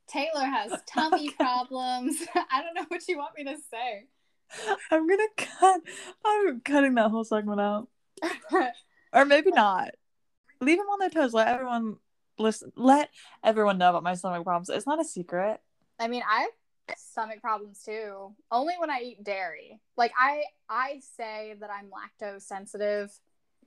Taylor 0.08 0.46
has 0.46 0.79
tummy 0.88 1.29
problems. 1.39 2.15
I 2.51 2.63
don't 2.63 2.74
know 2.74 2.86
what 2.88 3.05
you 3.10 3.17
want 3.17 3.34
me 3.38 3.43
to 3.43 3.58
say. 3.69 4.05
I'm 4.89 5.08
gonna 5.08 5.24
cut 5.38 5.81
I'm 6.25 6.62
cutting 6.62 6.96
that 6.96 7.12
whole 7.12 7.25
segment 7.25 7.60
out. 7.60 7.89
Or 9.12 9.25
maybe 9.25 9.51
not. 9.51 9.91
Leave 10.62 10.77
them 10.77 10.88
on 10.88 11.00
their 11.00 11.10
toes. 11.10 11.34
Let 11.34 11.50
everyone 11.50 11.98
listen 12.38 12.72
let 12.77 13.10
everyone 13.43 13.77
know 13.77 13.89
about 13.89 14.03
my 14.03 14.15
stomach 14.15 14.46
problems. 14.46 14.69
It's 14.69 14.88
not 14.88 15.01
a 15.01 15.05
secret. 15.05 15.60
I 16.00 16.08
mean, 16.08 16.24
I 16.27 16.48
have 16.88 16.98
stomach 16.98 17.41
problems 17.41 17.84
too. 17.84 18.34
Only 18.51 18.75
when 18.79 18.89
I 18.89 19.01
eat 19.01 19.24
dairy. 19.24 19.81
Like 19.98 20.13
I 20.17 20.43
I 20.69 21.01
say 21.17 21.55
that 21.60 21.69
I'm 21.69 21.89
lactose 21.91 22.43
sensitive, 22.43 23.12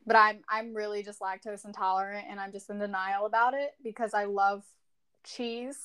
but 0.06 0.16
I'm 0.16 0.40
I'm 0.48 0.74
really 0.74 1.02
just 1.02 1.20
lactose 1.20 1.64
intolerant 1.64 2.26
and 2.30 2.40
I'm 2.40 2.52
just 2.52 2.70
in 2.70 2.78
denial 2.78 3.26
about 3.26 3.54
it 3.54 3.72
because 3.82 4.14
I 4.14 4.24
love 4.24 4.64
cheese. 5.24 5.78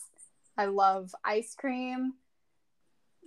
I 0.58 0.66
love 0.66 1.14
ice 1.24 1.54
cream, 1.56 2.14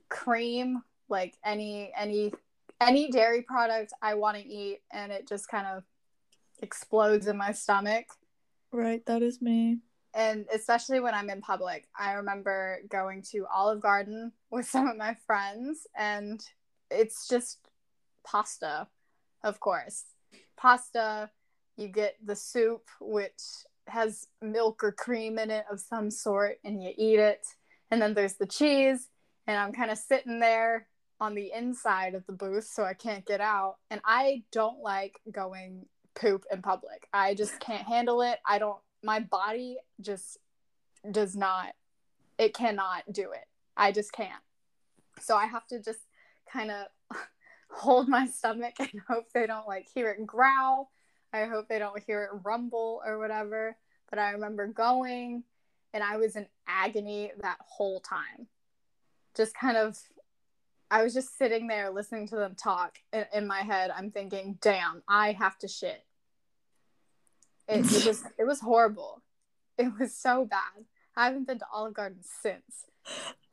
cream, 0.08 0.82
like 1.08 1.36
any 1.44 1.92
any 1.96 2.32
any 2.80 3.10
dairy 3.10 3.42
product 3.42 3.92
I 4.02 4.14
want 4.14 4.36
to 4.38 4.44
eat 4.46 4.80
and 4.90 5.12
it 5.12 5.28
just 5.28 5.48
kind 5.48 5.66
of 5.66 5.84
explodes 6.62 7.26
in 7.26 7.36
my 7.36 7.52
stomach 7.52 8.06
Right, 8.72 9.04
that 9.06 9.22
is 9.22 9.42
me. 9.42 9.78
and 10.14 10.46
especially 10.54 11.00
when 11.00 11.12
I'm 11.14 11.28
in 11.30 11.40
public. 11.40 11.88
I 11.98 12.12
remember 12.14 12.80
going 12.88 13.22
to 13.32 13.46
Olive 13.52 13.80
Garden 13.80 14.32
with 14.50 14.66
some 14.68 14.86
of 14.88 14.96
my 14.96 15.16
friends, 15.26 15.86
and 15.96 16.40
it's 16.90 17.26
just 17.28 17.58
pasta, 18.24 18.86
of 19.42 19.58
course. 19.60 20.04
Pasta, 20.60 21.30
you 21.76 21.88
get 21.88 22.16
the 22.24 22.36
soup, 22.36 22.88
which 23.00 23.40
has 23.86 24.26
milk 24.42 24.84
or 24.84 24.92
cream 24.92 25.38
in 25.38 25.50
it 25.50 25.64
of 25.70 25.80
some 25.80 26.10
sort, 26.10 26.58
and 26.64 26.82
you 26.82 26.92
eat 26.96 27.18
it. 27.18 27.46
And 27.90 28.00
then 28.00 28.14
there's 28.14 28.34
the 28.34 28.46
cheese, 28.46 29.08
and 29.46 29.56
I'm 29.56 29.72
kind 29.72 29.90
of 29.90 29.98
sitting 29.98 30.38
there 30.38 30.86
on 31.20 31.34
the 31.34 31.52
inside 31.56 32.14
of 32.14 32.24
the 32.26 32.32
booth, 32.32 32.68
so 32.72 32.84
I 32.84 32.94
can't 32.94 33.26
get 33.26 33.40
out. 33.40 33.76
And 33.90 34.00
I 34.04 34.44
don't 34.52 34.80
like 34.80 35.20
going 35.30 35.86
poop 36.14 36.44
in 36.52 36.62
public. 36.62 37.08
I 37.12 37.34
just 37.34 37.58
can't 37.60 37.86
handle 37.86 38.22
it. 38.22 38.38
I 38.46 38.58
don't 38.58 38.78
my 39.02 39.20
body 39.20 39.78
just 40.00 40.38
does 41.10 41.34
not 41.34 41.68
it 42.38 42.54
cannot 42.54 43.04
do 43.12 43.32
it. 43.32 43.44
I 43.76 43.92
just 43.92 44.12
can't. 44.12 44.42
So 45.20 45.36
I 45.36 45.46
have 45.46 45.66
to 45.68 45.80
just 45.80 46.00
kind 46.50 46.70
of 46.70 46.86
hold 47.70 48.08
my 48.08 48.26
stomach 48.26 48.74
and 48.78 48.90
hope 49.08 49.26
they 49.32 49.46
don't 49.46 49.68
like 49.68 49.88
hear 49.94 50.10
it 50.10 50.26
growl. 50.26 50.90
I 51.32 51.44
hope 51.44 51.68
they 51.68 51.78
don't 51.78 52.02
hear 52.02 52.24
it 52.24 52.40
rumble 52.44 53.02
or 53.06 53.18
whatever. 53.18 53.76
But 54.08 54.18
I 54.18 54.32
remember 54.32 54.66
going 54.66 55.44
and 55.92 56.02
I 56.02 56.16
was 56.16 56.36
in 56.36 56.46
agony 56.66 57.32
that 57.40 57.58
whole 57.60 58.00
time. 58.00 58.48
Just 59.36 59.54
kind 59.54 59.76
of 59.76 59.98
I 60.90 61.04
was 61.04 61.14
just 61.14 61.38
sitting 61.38 61.68
there 61.68 61.90
listening 61.90 62.26
to 62.28 62.36
them 62.36 62.56
talk 62.56 62.98
in, 63.12 63.24
in 63.32 63.46
my 63.46 63.60
head. 63.60 63.92
I'm 63.96 64.10
thinking, 64.10 64.58
"Damn, 64.60 65.02
I 65.08 65.32
have 65.32 65.56
to 65.58 65.68
shit." 65.68 66.04
It, 67.68 67.86
it 67.92 68.06
was 68.06 68.24
it 68.38 68.44
was 68.44 68.60
horrible. 68.60 69.22
It 69.78 69.92
was 69.98 70.14
so 70.14 70.44
bad. 70.44 70.84
I 71.16 71.26
haven't 71.26 71.46
been 71.46 71.60
to 71.60 71.66
Olive 71.72 71.94
Garden 71.94 72.18
since. 72.42 72.86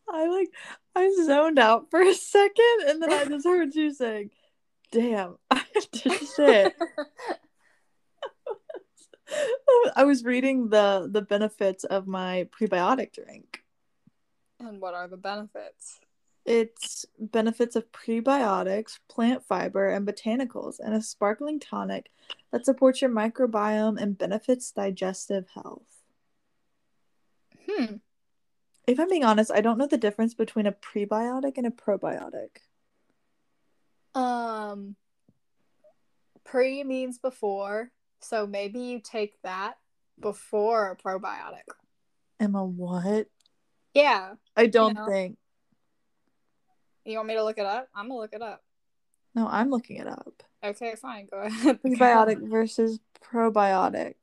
I 0.09 0.27
like 0.27 0.49
I 0.95 1.13
zoned 1.25 1.59
out 1.59 1.89
for 1.91 2.01
a 2.01 2.13
second 2.13 2.77
and 2.87 3.01
then 3.01 3.11
I 3.11 3.25
just 3.25 3.45
heard 3.45 3.75
you 3.75 3.93
saying, 3.93 4.31
Damn, 4.91 5.37
I 5.51 5.63
have 5.73 5.91
to 5.91 6.09
shit. 6.35 6.73
I 9.95 10.03
was 10.05 10.23
reading 10.23 10.69
the 10.69 11.09
the 11.11 11.21
benefits 11.21 11.83
of 11.83 12.07
my 12.07 12.47
prebiotic 12.57 13.11
drink. 13.13 13.63
and 14.59 14.79
what 14.79 14.93
are 14.93 15.07
the 15.07 15.17
benefits? 15.17 15.99
It's 16.45 17.05
benefits 17.19 17.75
of 17.75 17.91
prebiotics, 17.91 18.99
plant 19.09 19.43
fiber, 19.43 19.89
and 19.89 20.07
botanicals, 20.07 20.79
and 20.79 20.93
a 20.93 21.01
sparkling 21.01 21.59
tonic 21.59 22.09
that 22.53 22.65
supports 22.65 23.01
your 23.01 23.11
microbiome 23.11 24.01
and 24.01 24.17
benefits 24.17 24.71
digestive 24.71 25.47
health. 25.53 26.03
Hmm. 27.69 27.95
If 28.87 29.01
I'm 29.01 29.09
being 29.09 29.25
honest, 29.25 29.51
I 29.51 29.59
don't 29.59 29.77
know 29.77 29.85
the 29.85 29.97
difference 29.97 30.33
between 30.33 30.65
a 30.65 30.71
prebiotic 30.71 31.57
and 31.57 31.67
a 31.67 31.71
probiotic. 31.71 32.59
Um, 34.15 34.95
pre 36.45 36.85
means 36.85 37.19
before, 37.19 37.91
so 38.21 38.47
maybe 38.47 38.79
you 38.79 39.01
take 39.01 39.39
that 39.43 39.75
before 40.19 40.91
a 40.91 40.95
probiotic. 40.95 41.67
Emma, 42.39 42.63
what? 42.63 43.27
Yeah. 43.93 44.35
I 44.55 44.67
don't 44.67 44.93
know. 44.93 45.05
think. 45.05 45.37
You 47.03 47.17
want 47.17 47.27
me 47.27 47.35
to 47.35 47.43
look 47.43 47.57
it 47.57 47.65
up? 47.65 47.89
I'm 47.93 48.07
gonna 48.07 48.19
look 48.19 48.33
it 48.33 48.41
up. 48.41 48.63
No, 49.35 49.47
I'm 49.47 49.69
looking 49.69 49.97
it 49.97 50.07
up. 50.07 50.43
Okay, 50.63 50.95
fine. 50.95 51.27
Go 51.29 51.41
ahead. 51.41 51.81
Prebiotic 51.85 52.49
versus 52.49 52.99
probiotic. 53.21 54.15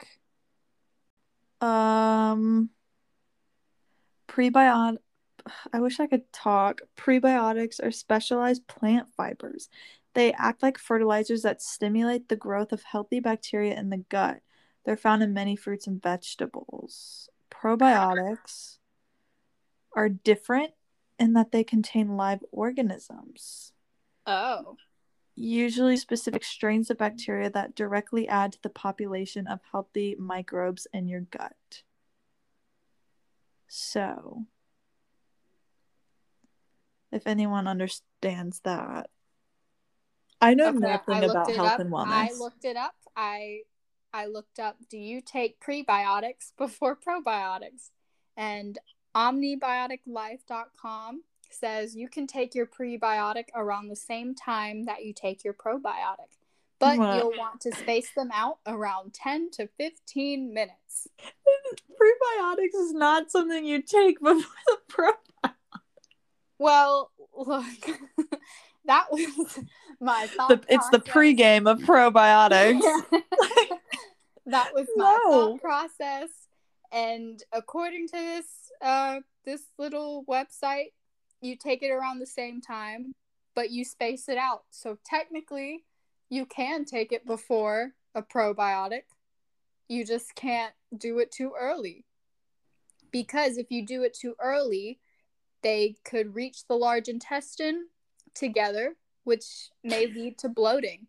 Um, 1.60 2.70
prebiotic. 4.34 4.98
I 5.72 5.80
wish 5.80 6.00
I 6.00 6.06
could 6.06 6.32
talk. 6.32 6.80
Prebiotics 6.96 7.82
are 7.82 7.90
specialized 7.90 8.66
plant 8.66 9.08
fibers. 9.16 9.68
They 10.14 10.32
act 10.32 10.62
like 10.62 10.78
fertilizers 10.78 11.42
that 11.42 11.60
stimulate 11.60 12.28
the 12.28 12.36
growth 12.36 12.72
of 12.72 12.82
healthy 12.82 13.20
bacteria 13.20 13.78
in 13.78 13.90
the 13.90 13.98
gut. 14.08 14.40
They're 14.84 14.96
found 14.96 15.22
in 15.22 15.34
many 15.34 15.56
fruits 15.56 15.86
and 15.86 16.02
vegetables. 16.02 17.28
Probiotics 17.50 18.78
are 19.94 20.08
different 20.08 20.72
in 21.18 21.32
that 21.34 21.52
they 21.52 21.64
contain 21.64 22.16
live 22.16 22.44
organisms 22.50 23.72
Oh. 24.26 24.76
usually 25.36 25.96
specific 25.96 26.44
strains 26.44 26.90
of 26.90 26.98
bacteria 26.98 27.50
that 27.50 27.74
directly 27.74 28.26
add 28.28 28.52
to 28.52 28.62
the 28.62 28.70
population 28.70 29.46
of 29.46 29.60
healthy 29.70 30.16
microbes 30.18 30.86
in 30.92 31.08
your 31.08 31.20
gut. 31.20 31.82
So, 33.76 34.46
if 37.10 37.26
anyone 37.26 37.66
understands 37.66 38.60
that, 38.60 39.10
I 40.40 40.54
know 40.54 40.68
Okay, 40.68 40.78
nothing 40.78 41.16
I 41.16 41.26
about 41.26 41.50
health 41.50 41.72
up. 41.72 41.80
and 41.80 41.90
wellness. 41.90 42.06
I 42.06 42.30
looked 42.38 42.64
it 42.64 42.76
up. 42.76 42.94
I 43.16 43.62
I 44.12 44.26
looked 44.26 44.60
up 44.60 44.76
do 44.88 44.96
you 44.96 45.20
take 45.20 45.58
prebiotics 45.58 46.52
before 46.56 46.96
probiotics? 46.96 47.90
And 48.36 48.78
omnibioticlife.com 49.16 51.24
says 51.50 51.96
you 51.96 52.08
can 52.08 52.28
take 52.28 52.54
your 52.54 52.66
prebiotic 52.66 53.46
around 53.56 53.88
the 53.88 53.96
same 53.96 54.36
time 54.36 54.84
that 54.84 55.04
you 55.04 55.12
take 55.12 55.42
your 55.42 55.54
probiotic. 55.54 56.38
But 56.84 56.98
What? 56.98 57.16
you'll 57.16 57.38
want 57.38 57.62
to 57.62 57.72
space 57.74 58.10
them 58.14 58.28
out 58.34 58.58
around 58.66 59.14
10 59.14 59.50
to 59.52 59.68
15 59.78 60.52
minutes. 60.52 61.08
Prebiotics 61.18 62.74
is 62.74 62.92
not 62.92 63.30
something 63.30 63.64
you 63.64 63.80
take 63.80 64.20
before 64.22 64.42
the 64.66 64.78
pro. 64.86 65.12
Well, 66.58 67.10
look, 67.34 67.64
that 68.84 69.06
was 69.10 69.60
my 69.98 70.26
thought. 70.26 70.48
The, 70.50 70.60
it's 70.68 70.90
the 70.90 70.98
pregame 71.00 71.70
of 71.70 71.78
probiotics. 71.80 72.82
that 74.46 74.74
was 74.74 74.86
my 74.94 75.18
No. 75.24 75.30
thought 75.32 75.60
process 75.62 76.28
and 76.92 77.42
according 77.52 78.06
to 78.08 78.12
this 78.12 78.46
uh 78.82 79.20
this 79.46 79.62
little 79.78 80.22
website 80.28 80.92
you 81.40 81.56
take 81.56 81.82
it 81.82 81.88
around 81.88 82.18
the 82.18 82.26
same 82.26 82.60
time 82.60 83.12
but 83.54 83.70
you 83.70 83.84
space 83.86 84.28
it 84.28 84.36
out 84.36 84.64
so 84.70 84.98
technically 85.04 85.82
you 86.28 86.46
can 86.46 86.84
take 86.84 87.12
it 87.12 87.26
before 87.26 87.92
a 88.14 88.22
probiotic 88.22 89.02
you 89.88 90.04
just 90.04 90.34
can't 90.34 90.72
do 90.96 91.18
it 91.18 91.30
too 91.30 91.52
early 91.58 92.04
because 93.10 93.58
if 93.58 93.70
you 93.70 93.84
do 93.84 94.02
it 94.02 94.14
too 94.14 94.34
early 94.40 94.98
they 95.62 95.96
could 96.04 96.34
reach 96.34 96.66
the 96.66 96.74
large 96.74 97.08
intestine 97.08 97.86
together 98.34 98.96
which 99.24 99.70
may 99.82 100.06
lead 100.14 100.38
to 100.38 100.48
bloating 100.48 101.06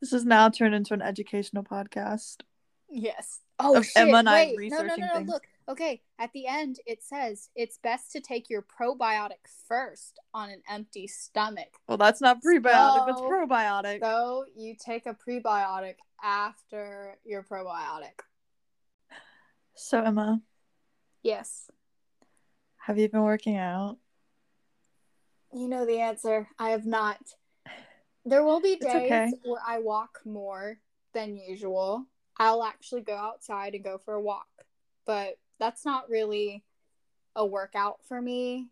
This 0.00 0.12
has 0.12 0.24
now 0.24 0.48
turned 0.48 0.74
into 0.74 0.94
an 0.94 1.02
educational 1.02 1.62
podcast. 1.62 2.42
Yes. 2.90 3.40
Oh 3.58 3.82
shit! 3.82 3.96
Emma 3.96 4.18
and 4.18 4.28
I 4.28 4.54
Wait, 4.56 4.70
no, 4.70 4.82
no, 4.82 4.94
no, 4.96 5.06
no! 5.06 5.14
things. 5.14 5.28
Look, 5.28 5.42
Okay, 5.68 6.00
at 6.18 6.32
the 6.32 6.46
end 6.46 6.76
it 6.86 7.02
says 7.04 7.50
it's 7.54 7.78
best 7.82 8.10
to 8.12 8.20
take 8.20 8.48
your 8.48 8.62
probiotic 8.62 9.44
first 9.68 10.18
on 10.32 10.48
an 10.48 10.62
empty 10.68 11.06
stomach. 11.06 11.68
Well, 11.86 11.98
that's 11.98 12.22
not 12.22 12.38
prebiotic, 12.42 13.06
that's 13.06 13.18
So- 13.18 13.28
probiotic. 13.28 14.00
So 14.00 14.46
you 14.56 14.74
take 14.82 15.04
a 15.06 15.14
prebiotic 15.14 15.96
after 16.22 17.18
your 17.24 17.42
probiotic. 17.42 18.20
So, 19.74 20.02
Emma, 20.02 20.42
Yes. 21.22 21.70
have 22.78 22.98
you 22.98 23.08
been 23.08 23.22
working 23.22 23.56
out? 23.56 23.98
You 25.52 25.68
know 25.68 25.84
the 25.86 26.00
answer. 26.00 26.48
I 26.58 26.70
have 26.70 26.86
not. 26.86 27.20
There 28.24 28.42
will 28.42 28.60
be 28.60 28.76
days 28.80 28.94
okay. 28.94 29.32
where 29.44 29.60
I 29.66 29.78
walk 29.78 30.20
more 30.24 30.80
than 31.12 31.36
usual. 31.36 32.06
I'll 32.38 32.64
actually 32.64 33.02
go 33.02 33.14
outside 33.16 33.74
and 33.74 33.84
go 33.84 33.98
for 33.98 34.14
a 34.14 34.20
walk. 34.20 34.48
But 35.06 35.38
that's 35.58 35.84
not 35.84 36.08
really 36.08 36.64
a 37.34 37.44
workout 37.44 37.98
for 38.06 38.20
me. 38.20 38.68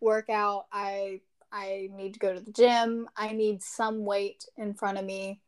Workout, 0.00 0.66
I 0.72 1.20
I 1.52 1.88
need 1.94 2.14
to 2.14 2.18
go 2.18 2.32
to 2.32 2.40
the 2.40 2.52
gym. 2.52 3.08
I 3.16 3.32
need 3.32 3.62
some 3.62 4.04
weight 4.04 4.46
in 4.56 4.74
front 4.74 4.98
of 4.98 5.04
me. 5.04 5.40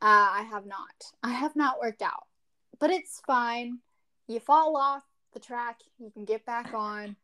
Uh, 0.00 0.30
I 0.32 0.48
have 0.50 0.66
not. 0.66 1.12
I 1.22 1.30
have 1.30 1.54
not 1.54 1.78
worked 1.80 2.02
out. 2.02 2.24
But 2.80 2.90
it's 2.90 3.20
fine. 3.26 3.78
You 4.26 4.40
fall 4.40 4.76
off 4.76 5.04
the 5.32 5.40
track, 5.40 5.80
you 5.98 6.10
can 6.10 6.24
get 6.24 6.44
back 6.44 6.74
on. 6.74 7.16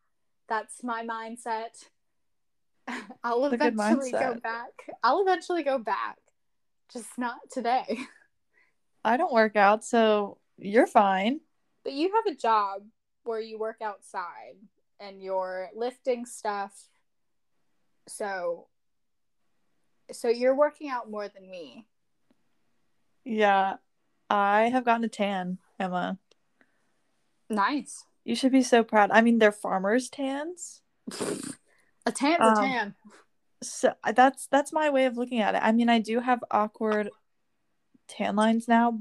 That's 0.49 0.83
my 0.83 1.05
mindset. 1.05 1.89
I'll 3.25 3.45
eventually 3.47 4.13
go 4.13 4.35
back. 4.43 4.71
I'll 5.03 5.23
eventually 5.23 5.63
go 5.63 5.79
back. 5.79 6.19
Just 6.93 7.19
not 7.19 7.39
today. 7.51 7.99
I 9.05 9.17
don't 9.17 9.33
work 9.33 9.57
out, 9.57 9.85
so 9.85 10.39
you're 10.59 10.87
fine. 10.87 11.41
But 11.85 11.93
you 11.93 12.13
have 12.15 12.33
a 12.33 12.37
job 12.37 12.83
where 13.25 13.41
you 13.41 13.59
work 13.59 13.81
outside 13.83 14.57
and 15.01 15.23
you're 15.23 15.71
lifting 15.75 16.27
stuff. 16.27 16.89
So 18.07 18.69
so 20.11 20.29
you're 20.29 20.57
working 20.57 20.89
out 20.89 21.11
more 21.11 21.29
than 21.29 21.51
me. 21.51 21.87
Yeah, 23.25 23.77
I 24.31 24.71
have 24.71 24.85
gotten 24.85 25.05
a 25.05 25.09
tan, 25.09 25.59
Emma. 25.79 26.19
Nice. 27.51 28.05
You 28.25 28.35
should 28.35 28.53
be 28.53 28.63
so 28.63 28.83
proud. 28.83 29.11
I 29.11 29.21
mean, 29.21 29.39
they're 29.39 29.53
farmers' 29.53 30.09
tans. 30.09 30.83
A 32.07 32.13
tan's 32.13 32.41
Um, 32.41 32.53
a 32.53 32.57
tan. 32.57 32.95
So 33.63 33.95
that's 34.15 34.47
that's 34.47 34.73
my 34.73 34.91
way 34.91 35.07
of 35.07 35.17
looking 35.17 35.41
at 35.41 35.55
it. 35.55 35.63
I 35.63 35.73
mean, 35.73 35.89
I 35.89 35.99
do 35.99 36.21
have 36.21 36.45
awkward 36.51 37.11
tan 38.07 38.37
lines 38.37 38.69
now. 38.69 39.01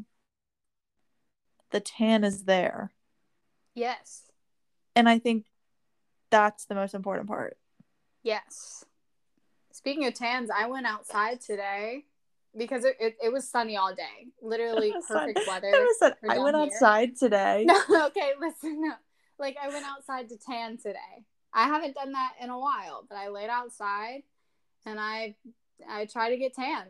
The 1.71 1.79
tan 1.79 2.23
is 2.23 2.45
there. 2.45 2.91
Yes. 3.75 4.23
And 4.95 5.07
I 5.07 5.19
think 5.19 5.45
that's 6.29 6.65
the 6.65 6.75
most 6.75 6.93
important 6.93 7.27
part. 7.27 7.57
Yes. 8.23 8.85
Speaking 9.71 10.05
of 10.05 10.13
tans, 10.13 10.49
I 10.49 10.67
went 10.67 10.87
outside 10.87 11.39
today 11.41 12.05
because 12.57 12.83
it, 12.83 12.95
it, 12.99 13.17
it 13.23 13.31
was 13.31 13.47
sunny 13.47 13.77
all 13.77 13.93
day. 13.93 14.27
Literally 14.41 14.93
perfect 15.07 15.41
weather. 15.47 15.71
I 15.71 15.93
said 15.99 16.15
I 16.27 16.39
went 16.39 16.55
here. 16.55 16.65
outside 16.65 17.15
today. 17.15 17.65
No, 17.89 18.07
okay, 18.07 18.31
listen. 18.39 18.81
No. 18.81 18.93
Like 19.37 19.55
I 19.61 19.67
went 19.69 19.85
outside 19.85 20.29
to 20.29 20.37
tan 20.37 20.77
today. 20.77 21.25
I 21.53 21.67
haven't 21.67 21.95
done 21.95 22.11
that 22.13 22.33
in 22.41 22.49
a 22.49 22.59
while, 22.59 23.05
but 23.07 23.17
I 23.17 23.29
laid 23.29 23.49
outside 23.49 24.23
and 24.85 24.99
I 24.99 25.35
I 25.87 26.05
try 26.05 26.31
to 26.31 26.37
get 26.37 26.55
tan. 26.55 26.85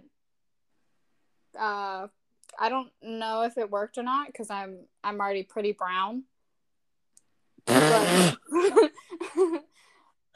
Uh 1.59 2.07
I 2.59 2.69
don't 2.69 2.91
know 3.01 3.43
if 3.43 3.57
it 3.57 3.69
worked 3.69 3.97
or 3.97 4.03
not 4.03 4.27
because 4.27 4.49
I'm 4.49 4.85
I'm 5.03 5.19
already 5.19 5.43
pretty 5.43 5.71
brown. 5.73 6.23
But 7.67 7.73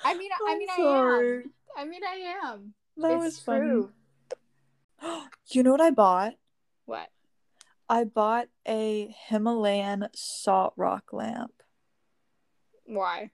I 0.03 0.15
mean 0.17 0.31
I 0.31 0.51
I'm 0.51 0.57
mean 0.57 0.69
I 0.69 0.81
am. 0.81 1.53
I 1.77 1.85
mean 1.85 2.01
I 2.03 2.47
am. 2.47 2.73
That 2.97 3.15
it's 3.15 3.23
was 3.23 3.39
funny. 3.39 3.59
true. 3.59 3.91
You 5.49 5.63
know 5.63 5.71
what 5.71 5.81
I 5.81 5.91
bought? 5.91 6.35
What? 6.85 7.09
I 7.89 8.05
bought 8.05 8.47
a 8.65 9.13
Himalayan 9.27 10.07
salt 10.15 10.73
rock 10.77 11.11
lamp. 11.11 11.51
Why? 12.85 13.31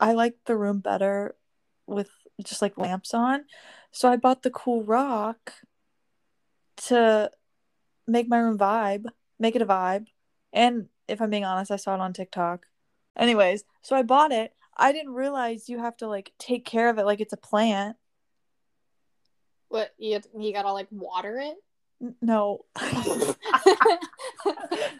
I 0.00 0.12
like 0.12 0.36
the 0.46 0.56
room 0.56 0.80
better 0.80 1.36
with 1.86 2.10
just 2.42 2.62
like 2.62 2.78
lamps 2.78 3.14
on. 3.14 3.44
So 3.92 4.10
I 4.10 4.16
bought 4.16 4.42
the 4.42 4.50
cool 4.50 4.82
rock 4.82 5.52
to 6.86 7.30
make 8.08 8.28
my 8.28 8.38
room 8.38 8.58
vibe, 8.58 9.04
make 9.38 9.54
it 9.54 9.62
a 9.62 9.66
vibe. 9.66 10.06
And 10.52 10.88
if 11.06 11.20
I'm 11.20 11.30
being 11.30 11.44
honest, 11.44 11.70
I 11.70 11.76
saw 11.76 11.94
it 11.94 12.00
on 12.00 12.12
TikTok. 12.12 12.66
Anyways, 13.16 13.64
so 13.82 13.94
I 13.94 14.02
bought 14.02 14.32
it. 14.32 14.52
I 14.76 14.92
didn't 14.92 15.14
realize 15.14 15.68
you 15.68 15.78
have 15.78 15.96
to 15.98 16.08
like 16.08 16.32
take 16.38 16.64
care 16.64 16.88
of 16.88 16.98
it 16.98 17.04
like 17.04 17.20
it's 17.20 17.32
a 17.32 17.38
plant. 17.38 17.96
What 19.68 19.92
you 19.98 20.20
you 20.38 20.52
gotta 20.52 20.72
like 20.72 20.88
water 20.90 21.38
it? 21.38 21.56
No. 22.22 22.64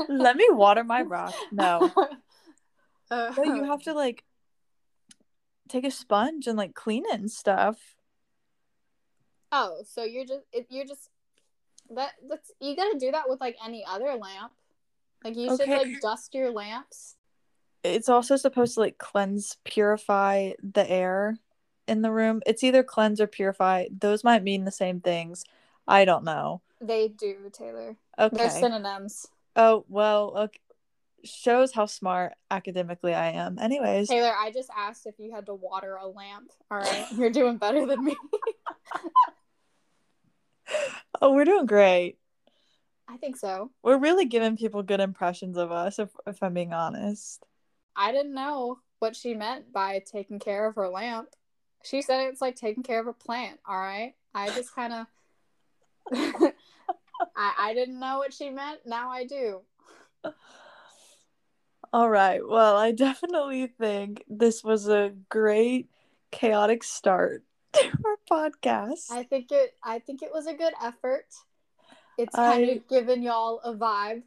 Let 0.09 0.37
me 0.37 0.49
water 0.51 0.85
my 0.85 1.03
rock. 1.03 1.35
No. 1.51 1.91
Uh, 3.11 3.33
But 3.35 3.47
you 3.47 3.65
have 3.65 3.83
to 3.85 3.95
like 3.95 4.23
take 5.67 5.85
a 5.87 5.91
sponge 5.91 6.47
and 6.47 6.59
like 6.59 6.75
clean 6.75 7.05
it 7.07 7.19
and 7.19 7.31
stuff. 7.31 7.97
Oh, 9.51 9.83
so 9.87 10.05
you're 10.05 10.27
just 10.27 10.43
you're 10.69 10.85
just 10.85 11.09
that 11.95 12.13
that's 12.29 12.53
you 12.61 12.77
gotta 12.77 12.99
do 12.99 13.11
that 13.13 13.29
with 13.29 13.41
like 13.41 13.57
any 13.65 13.85
other 13.89 14.15
lamp. 14.15 14.53
Like 15.25 15.37
you 15.37 15.57
should 15.57 15.69
like 15.69 16.01
dust 16.01 16.35
your 16.35 16.51
lamps. 16.51 17.17
It's 17.85 18.09
also 18.09 18.37
supposed 18.37 18.75
to 18.75 18.81
like 18.81 18.99
cleanse, 18.99 19.57
purify 19.65 20.53
the 20.63 20.89
air 20.89 21.39
in 21.87 22.03
the 22.03 22.11
room. 22.11 22.43
It's 22.47 22.63
either 22.63 22.83
cleanse 22.83 23.21
or 23.21 23.27
purify. 23.27 23.87
Those 23.97 24.25
might 24.25 24.43
mean 24.43 24.65
the 24.65 24.73
same 24.73 25.01
things. 25.01 25.45
I 25.87 26.05
don't 26.05 26.25
know. 26.25 26.61
They 26.81 27.09
do, 27.09 27.51
Taylor. 27.53 27.97
Okay. 28.19 28.37
They're 28.37 28.51
synonyms. 28.51 29.27
oh, 29.57 29.85
well, 29.89 30.35
okay. 30.37 30.61
Shows 31.25 31.73
how 31.73 31.87
smart 31.87 32.35
academically 32.49 33.13
I 33.13 33.31
am. 33.31 33.59
Anyways, 33.59 34.09
Taylor, 34.09 34.33
I 34.39 34.53
just 34.53 34.71
asked 34.77 35.05
if 35.07 35.17
you 35.19 35.33
had 35.33 35.47
to 35.47 35.55
water 35.55 35.97
a 35.97 36.07
lamp. 36.07 36.53
All 36.71 36.79
right, 36.79 37.07
you're 37.17 37.31
doing 37.31 37.57
better 37.57 37.85
than 37.87 38.05
me. 38.05 38.17
oh, 41.23 41.33
we're 41.33 41.45
doing 41.45 41.67
great. 41.67 42.19
I 43.09 43.17
think 43.17 43.37
so. 43.37 43.71
We're 43.83 43.99
really 43.99 44.27
giving 44.27 44.57
people 44.57 44.83
good 44.83 45.01
impressions 45.01 45.57
of 45.57 45.73
us, 45.73 45.99
if, 45.99 46.11
if 46.27 46.43
I'm 46.43 46.55
being 46.55 46.75
honest. 46.75 47.45
I 47.97 48.13
didn't 48.13 48.35
know 48.35 48.79
what 48.99 49.17
she 49.17 49.35
meant 49.35 49.73
by 49.73 50.03
taking 50.05 50.39
care 50.39 50.67
of 50.67 50.75
her 50.75 50.89
lamp. 50.89 51.29
She 51.85 52.03
said 52.03 52.21
it's 52.27 52.41
like 52.41 52.57
taking 52.57 52.83
care 52.83 53.01
of 53.01 53.07
a 53.07 53.13
plant. 53.13 53.61
All 53.67 53.79
right, 53.79 54.15
I 54.35 54.51
just 54.51 54.75
kind 54.75 54.93
of. 54.93 55.07
I, 57.37 57.53
I 57.59 57.75
didn't 57.75 57.99
know 57.99 58.19
what 58.19 58.35
she 58.35 58.51
meant. 58.51 58.81
Now 58.85 59.11
I 59.11 59.25
do. 59.25 59.63
All 61.93 62.11
right. 62.11 62.41
Well, 62.47 62.77
I 62.77 62.93
definitely 62.93 63.67
think 63.67 64.23
this 64.29 64.63
was 64.63 64.89
a 64.89 65.15
great 65.31 65.89
chaotic 66.31 66.85
start 66.85 67.43
our 68.05 68.17
podcast. 68.31 69.11
I 69.11 69.23
think 69.25 69.51
it. 69.51 69.75
I 69.83 69.99
think 69.99 70.23
it 70.23 70.31
was 70.33 70.47
a 70.47 70.55
good 70.55 70.73
effort. 70.83 71.27
It's 72.17 72.35
kind 72.35 72.65
I- 72.65 72.73
of 72.75 72.89
giving 72.89 73.23
y'all 73.23 73.61
a 73.61 73.75
vibe. 73.75 74.23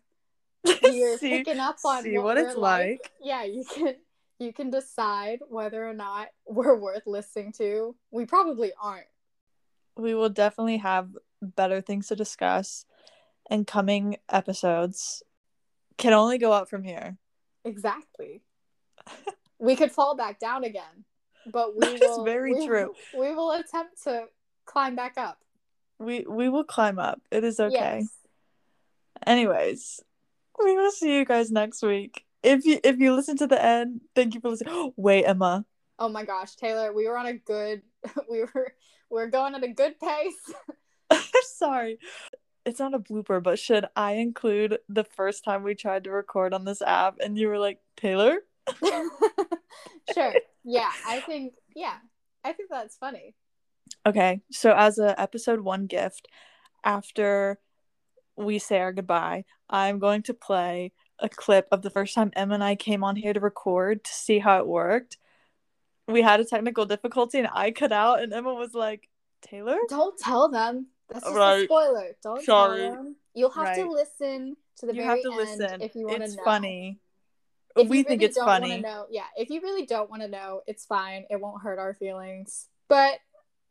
You're 0.84 1.18
see, 1.18 1.30
picking 1.30 1.60
up 1.60 1.78
on 1.84 2.04
see 2.04 2.18
what, 2.18 2.24
what 2.24 2.38
it's 2.38 2.56
like. 2.56 3.12
Yeah, 3.22 3.44
you 3.44 3.66
can. 3.66 3.96
You 4.40 4.52
can 4.52 4.72
decide 4.72 5.40
whether 5.50 5.88
or 5.88 5.94
not 5.94 6.30
we're 6.48 6.76
worth 6.76 7.06
listening 7.06 7.54
to. 7.60 7.96
We 8.10 8.26
probably 8.26 8.72
aren't. 8.82 9.06
We 9.96 10.16
will 10.16 10.30
definitely 10.30 10.78
have 10.78 11.10
better 11.44 11.80
things 11.80 12.08
to 12.08 12.16
discuss 12.16 12.86
in 13.52 13.66
coming 13.66 14.18
episodes. 14.30 15.22
Can 15.98 16.14
only 16.14 16.40
go 16.40 16.52
up 16.52 16.70
from 16.70 16.84
here. 16.84 17.18
Exactly. 17.64 18.42
we 19.60 19.76
could 19.76 19.92
fall 19.92 20.16
back 20.16 20.40
down 20.40 20.64
again, 20.64 21.06
but 21.46 21.76
we 21.76 21.80
That 21.86 21.94
is 21.96 22.02
will. 22.02 22.26
very 22.26 22.54
we, 22.54 22.68
true. 22.68 22.94
We 23.18 23.34
will 23.34 23.52
attempt 23.52 24.04
to 24.04 24.26
climb 24.66 24.96
back 24.96 25.18
up. 25.18 25.40
We 26.00 26.26
we 26.28 26.50
will 26.50 26.64
climb 26.64 27.00
up. 27.00 27.22
It 27.32 27.44
is 27.44 27.60
okay. 27.60 28.00
Yes. 28.00 28.10
Anyways, 29.26 30.00
we 30.64 30.76
will 30.76 30.92
see 30.92 31.16
you 31.16 31.26
guys 31.26 31.52
next 31.52 31.84
week. 31.84 32.26
If 32.42 32.66
you 32.66 32.80
if 32.84 32.98
you 32.98 33.14
listen 33.14 33.38
to 33.38 33.48
the 33.48 33.64
end, 33.64 34.02
thank 34.16 34.34
you 34.34 34.42
for 34.42 34.50
listening. 34.50 34.94
Wait, 34.98 35.26
Emma. 35.26 35.66
Oh 36.00 36.10
my 36.10 36.26
gosh, 36.26 36.56
Taylor, 36.56 36.92
we 36.92 37.08
were 37.08 37.18
on 37.18 37.28
a 37.28 37.34
good. 37.34 37.84
We 38.30 38.44
were. 38.54 38.74
We're 39.12 39.28
going 39.28 39.54
at 39.56 39.64
a 39.64 39.68
good 39.68 39.96
pace. 40.00 40.54
Sorry. 41.44 42.00
It's 42.66 42.80
not 42.80 42.94
a 42.94 43.00
blooper, 43.00 43.44
but 43.44 43.60
should 43.60 43.86
I 43.96 44.14
include 44.14 44.78
the 44.88 45.04
first 45.04 45.44
time 45.44 45.64
we 45.64 45.76
tried 45.76 46.06
to 46.06 46.12
record 46.12 46.54
on 46.54 46.64
this 46.64 46.82
app 46.82 47.18
and 47.22 47.38
you 47.38 47.50
were 47.50 47.60
like, 47.60 47.80
Taylor? 47.98 48.38
sure. 50.14 50.34
Yeah, 50.64 50.92
I 51.08 51.20
think. 51.22 51.54
Yeah, 51.76 51.96
I 52.44 52.54
think 52.54 52.70
that's 52.70 52.98
funny. 52.98 53.36
Okay, 54.06 54.42
so 54.52 54.74
as 54.76 55.00
a 55.00 55.20
episode 55.20 55.60
one 55.62 55.86
gift, 55.88 56.28
after 56.84 57.60
we 58.36 58.60
say 58.60 58.80
our 58.80 58.94
goodbye, 58.94 59.46
I'm 59.70 60.00
going 60.00 60.24
to 60.24 60.34
play 60.34 60.94
a 61.20 61.30
clip 61.30 61.68
of 61.72 61.82
the 61.82 61.90
first 61.90 62.16
time 62.16 62.32
Emma 62.36 62.56
and 62.56 62.64
I 62.64 62.76
came 62.76 63.04
on 63.04 63.16
here 63.16 63.34
to 63.34 63.40
record 63.40 64.04
to 64.04 64.12
see 64.12 64.40
how 64.40 64.58
it 64.60 64.68
worked. 64.68 65.18
We 66.08 66.22
had 66.22 66.40
a 66.40 66.46
technical 66.46 66.86
difficulty 66.86 67.40
and 67.40 67.50
I 67.54 67.72
cut 67.72 67.92
out, 67.92 68.22
and 68.22 68.34
Emma 68.34 68.54
was 68.54 68.74
like, 68.74 69.08
Taylor? 69.42 69.78
Don't 69.90 70.18
tell 70.18 70.50
them. 70.50 70.88
That's 71.10 71.24
just 71.26 71.36
Right. 71.36 71.62
a 71.62 71.66
spoiler. 71.66 72.16
Don't 72.24 72.44
Sorry. 72.44 72.82
tell 72.82 72.92
them. 72.96 73.16
You'll 73.34 73.50
have 73.52 73.76
to 73.76 73.90
listen 73.90 74.56
to 74.78 74.86
the 74.86 74.94
you 74.96 75.02
very 75.04 75.08
have 75.08 75.22
to 75.22 75.28
end 75.30 75.38
listen. 75.38 75.82
if 75.82 75.96
you 75.96 76.08
want 76.08 76.20
to 76.20 76.24
It's 76.26 76.36
know. 76.38 76.44
funny. 76.44 77.00
If 77.76 77.88
we 77.90 78.00
you 78.00 78.04
think 78.04 78.22
really 78.22 78.30
it's 78.30 78.38
funny. 78.38 78.82
Know, 78.82 79.06
yeah, 79.10 79.26
if 79.38 79.50
you 79.50 79.62
really 79.62 79.86
don't 79.86 80.10
want 80.10 80.22
to 80.22 80.28
know, 80.28 80.62
it's 80.68 80.86
fine. 80.86 81.26
It 81.30 81.40
won't 81.40 81.62
hurt 81.62 81.80
our 81.80 81.94
feelings. 81.94 82.68
But 82.88 83.20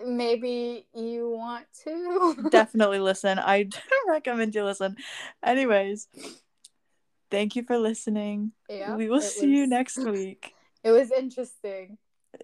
maybe 0.04 0.86
you 0.94 1.30
want 1.30 1.66
to. 1.84 2.48
Definitely 2.50 3.00
listen. 3.00 3.38
I 3.38 3.68
recommend 4.08 4.54
you 4.54 4.64
listen. 4.64 4.96
Anyways, 5.44 6.08
thank 7.30 7.56
you 7.56 7.62
for 7.62 7.78
listening. 7.78 8.52
yeah, 8.68 8.96
we 8.96 9.08
will 9.08 9.20
see 9.20 9.48
you 9.54 9.66
next 9.66 9.98
week. 10.04 10.54
It 10.82 10.90
was 10.92 11.10
interesting. 11.10 11.98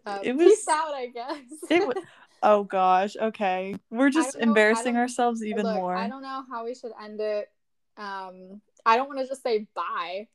Um, 0.05 0.19
It 0.23 0.37
Peace 0.39 0.65
was- 0.67 0.69
out, 0.69 0.95
I 0.95 1.07
guess. 1.07 1.71
It 1.71 1.87
wa- 1.87 1.95
Oh 2.43 2.65
gosh, 2.65 3.17
okay. 3.17 3.77
We're 3.91 4.11
just 4.11 4.37
know- 4.37 4.43
embarrassing 4.43 4.97
ourselves 4.97 5.43
even 5.43 5.65
Look, 5.65 5.77
more. 5.77 5.97
I 5.97 6.07
don't 6.09 6.21
know 6.23 6.45
how 6.51 6.65
we 6.67 6.75
should 6.75 6.93
end 7.03 7.19
it. 7.21 7.49
Um, 7.97 8.61
I 8.85 8.97
don't 8.97 9.09
want 9.09 9.21
to 9.21 9.27
just 9.27 9.43
say 9.43 9.67
bye. 9.75 10.29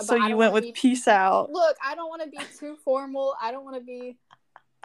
So 0.00 0.16
you 0.16 0.36
went 0.36 0.52
with 0.52 0.64
be- 0.64 0.72
peace 0.72 1.08
out. 1.08 1.50
Look, 1.50 1.76
I 1.84 1.94
don't 1.94 2.08
want 2.08 2.22
to 2.22 2.28
be 2.28 2.38
too 2.58 2.76
formal. 2.84 3.34
I 3.40 3.52
don't 3.52 3.64
want 3.64 3.76
to 3.76 3.82
be 3.82 4.16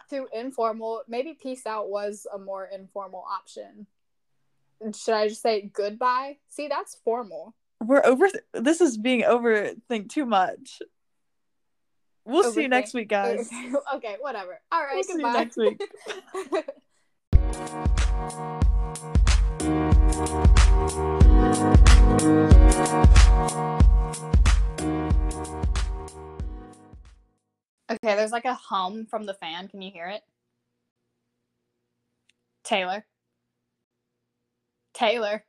too 0.08 0.28
informal. 0.32 1.02
Maybe 1.08 1.34
peace 1.34 1.66
out 1.66 1.88
was 1.88 2.26
a 2.32 2.38
more 2.38 2.66
informal 2.66 3.24
option. 3.28 3.86
Should 4.94 5.14
I 5.14 5.28
just 5.28 5.42
say 5.42 5.70
goodbye? 5.72 6.38
See, 6.48 6.68
that's 6.68 6.96
formal. 7.04 7.54
We're 7.82 8.04
over 8.04 8.28
this 8.52 8.80
is 8.80 8.96
being 8.96 9.22
overthink 9.22 10.08
too 10.10 10.26
much. 10.26 10.80
We'll 12.24 12.50
see 12.50 12.62
you 12.62 12.68
next 12.68 12.92
week, 12.92 13.08
guys. 13.08 13.48
okay, 13.94 14.16
whatever. 14.20 14.60
All 14.72 14.82
right, 14.82 14.94
We'll 14.94 15.04
see 15.04 15.12
you 15.12 15.22
goodbye. 15.22 15.44
next 15.44 15.56
week. 15.56 15.80
okay, 27.90 28.14
there's 28.16 28.32
like 28.32 28.44
a 28.44 28.54
hum 28.54 29.06
from 29.06 29.24
the 29.24 29.34
fan. 29.34 29.68
Can 29.68 29.82
you 29.82 29.90
hear 29.90 30.08
it? 30.08 30.22
Taylor. 32.64 33.06
Taylor. 34.94 35.44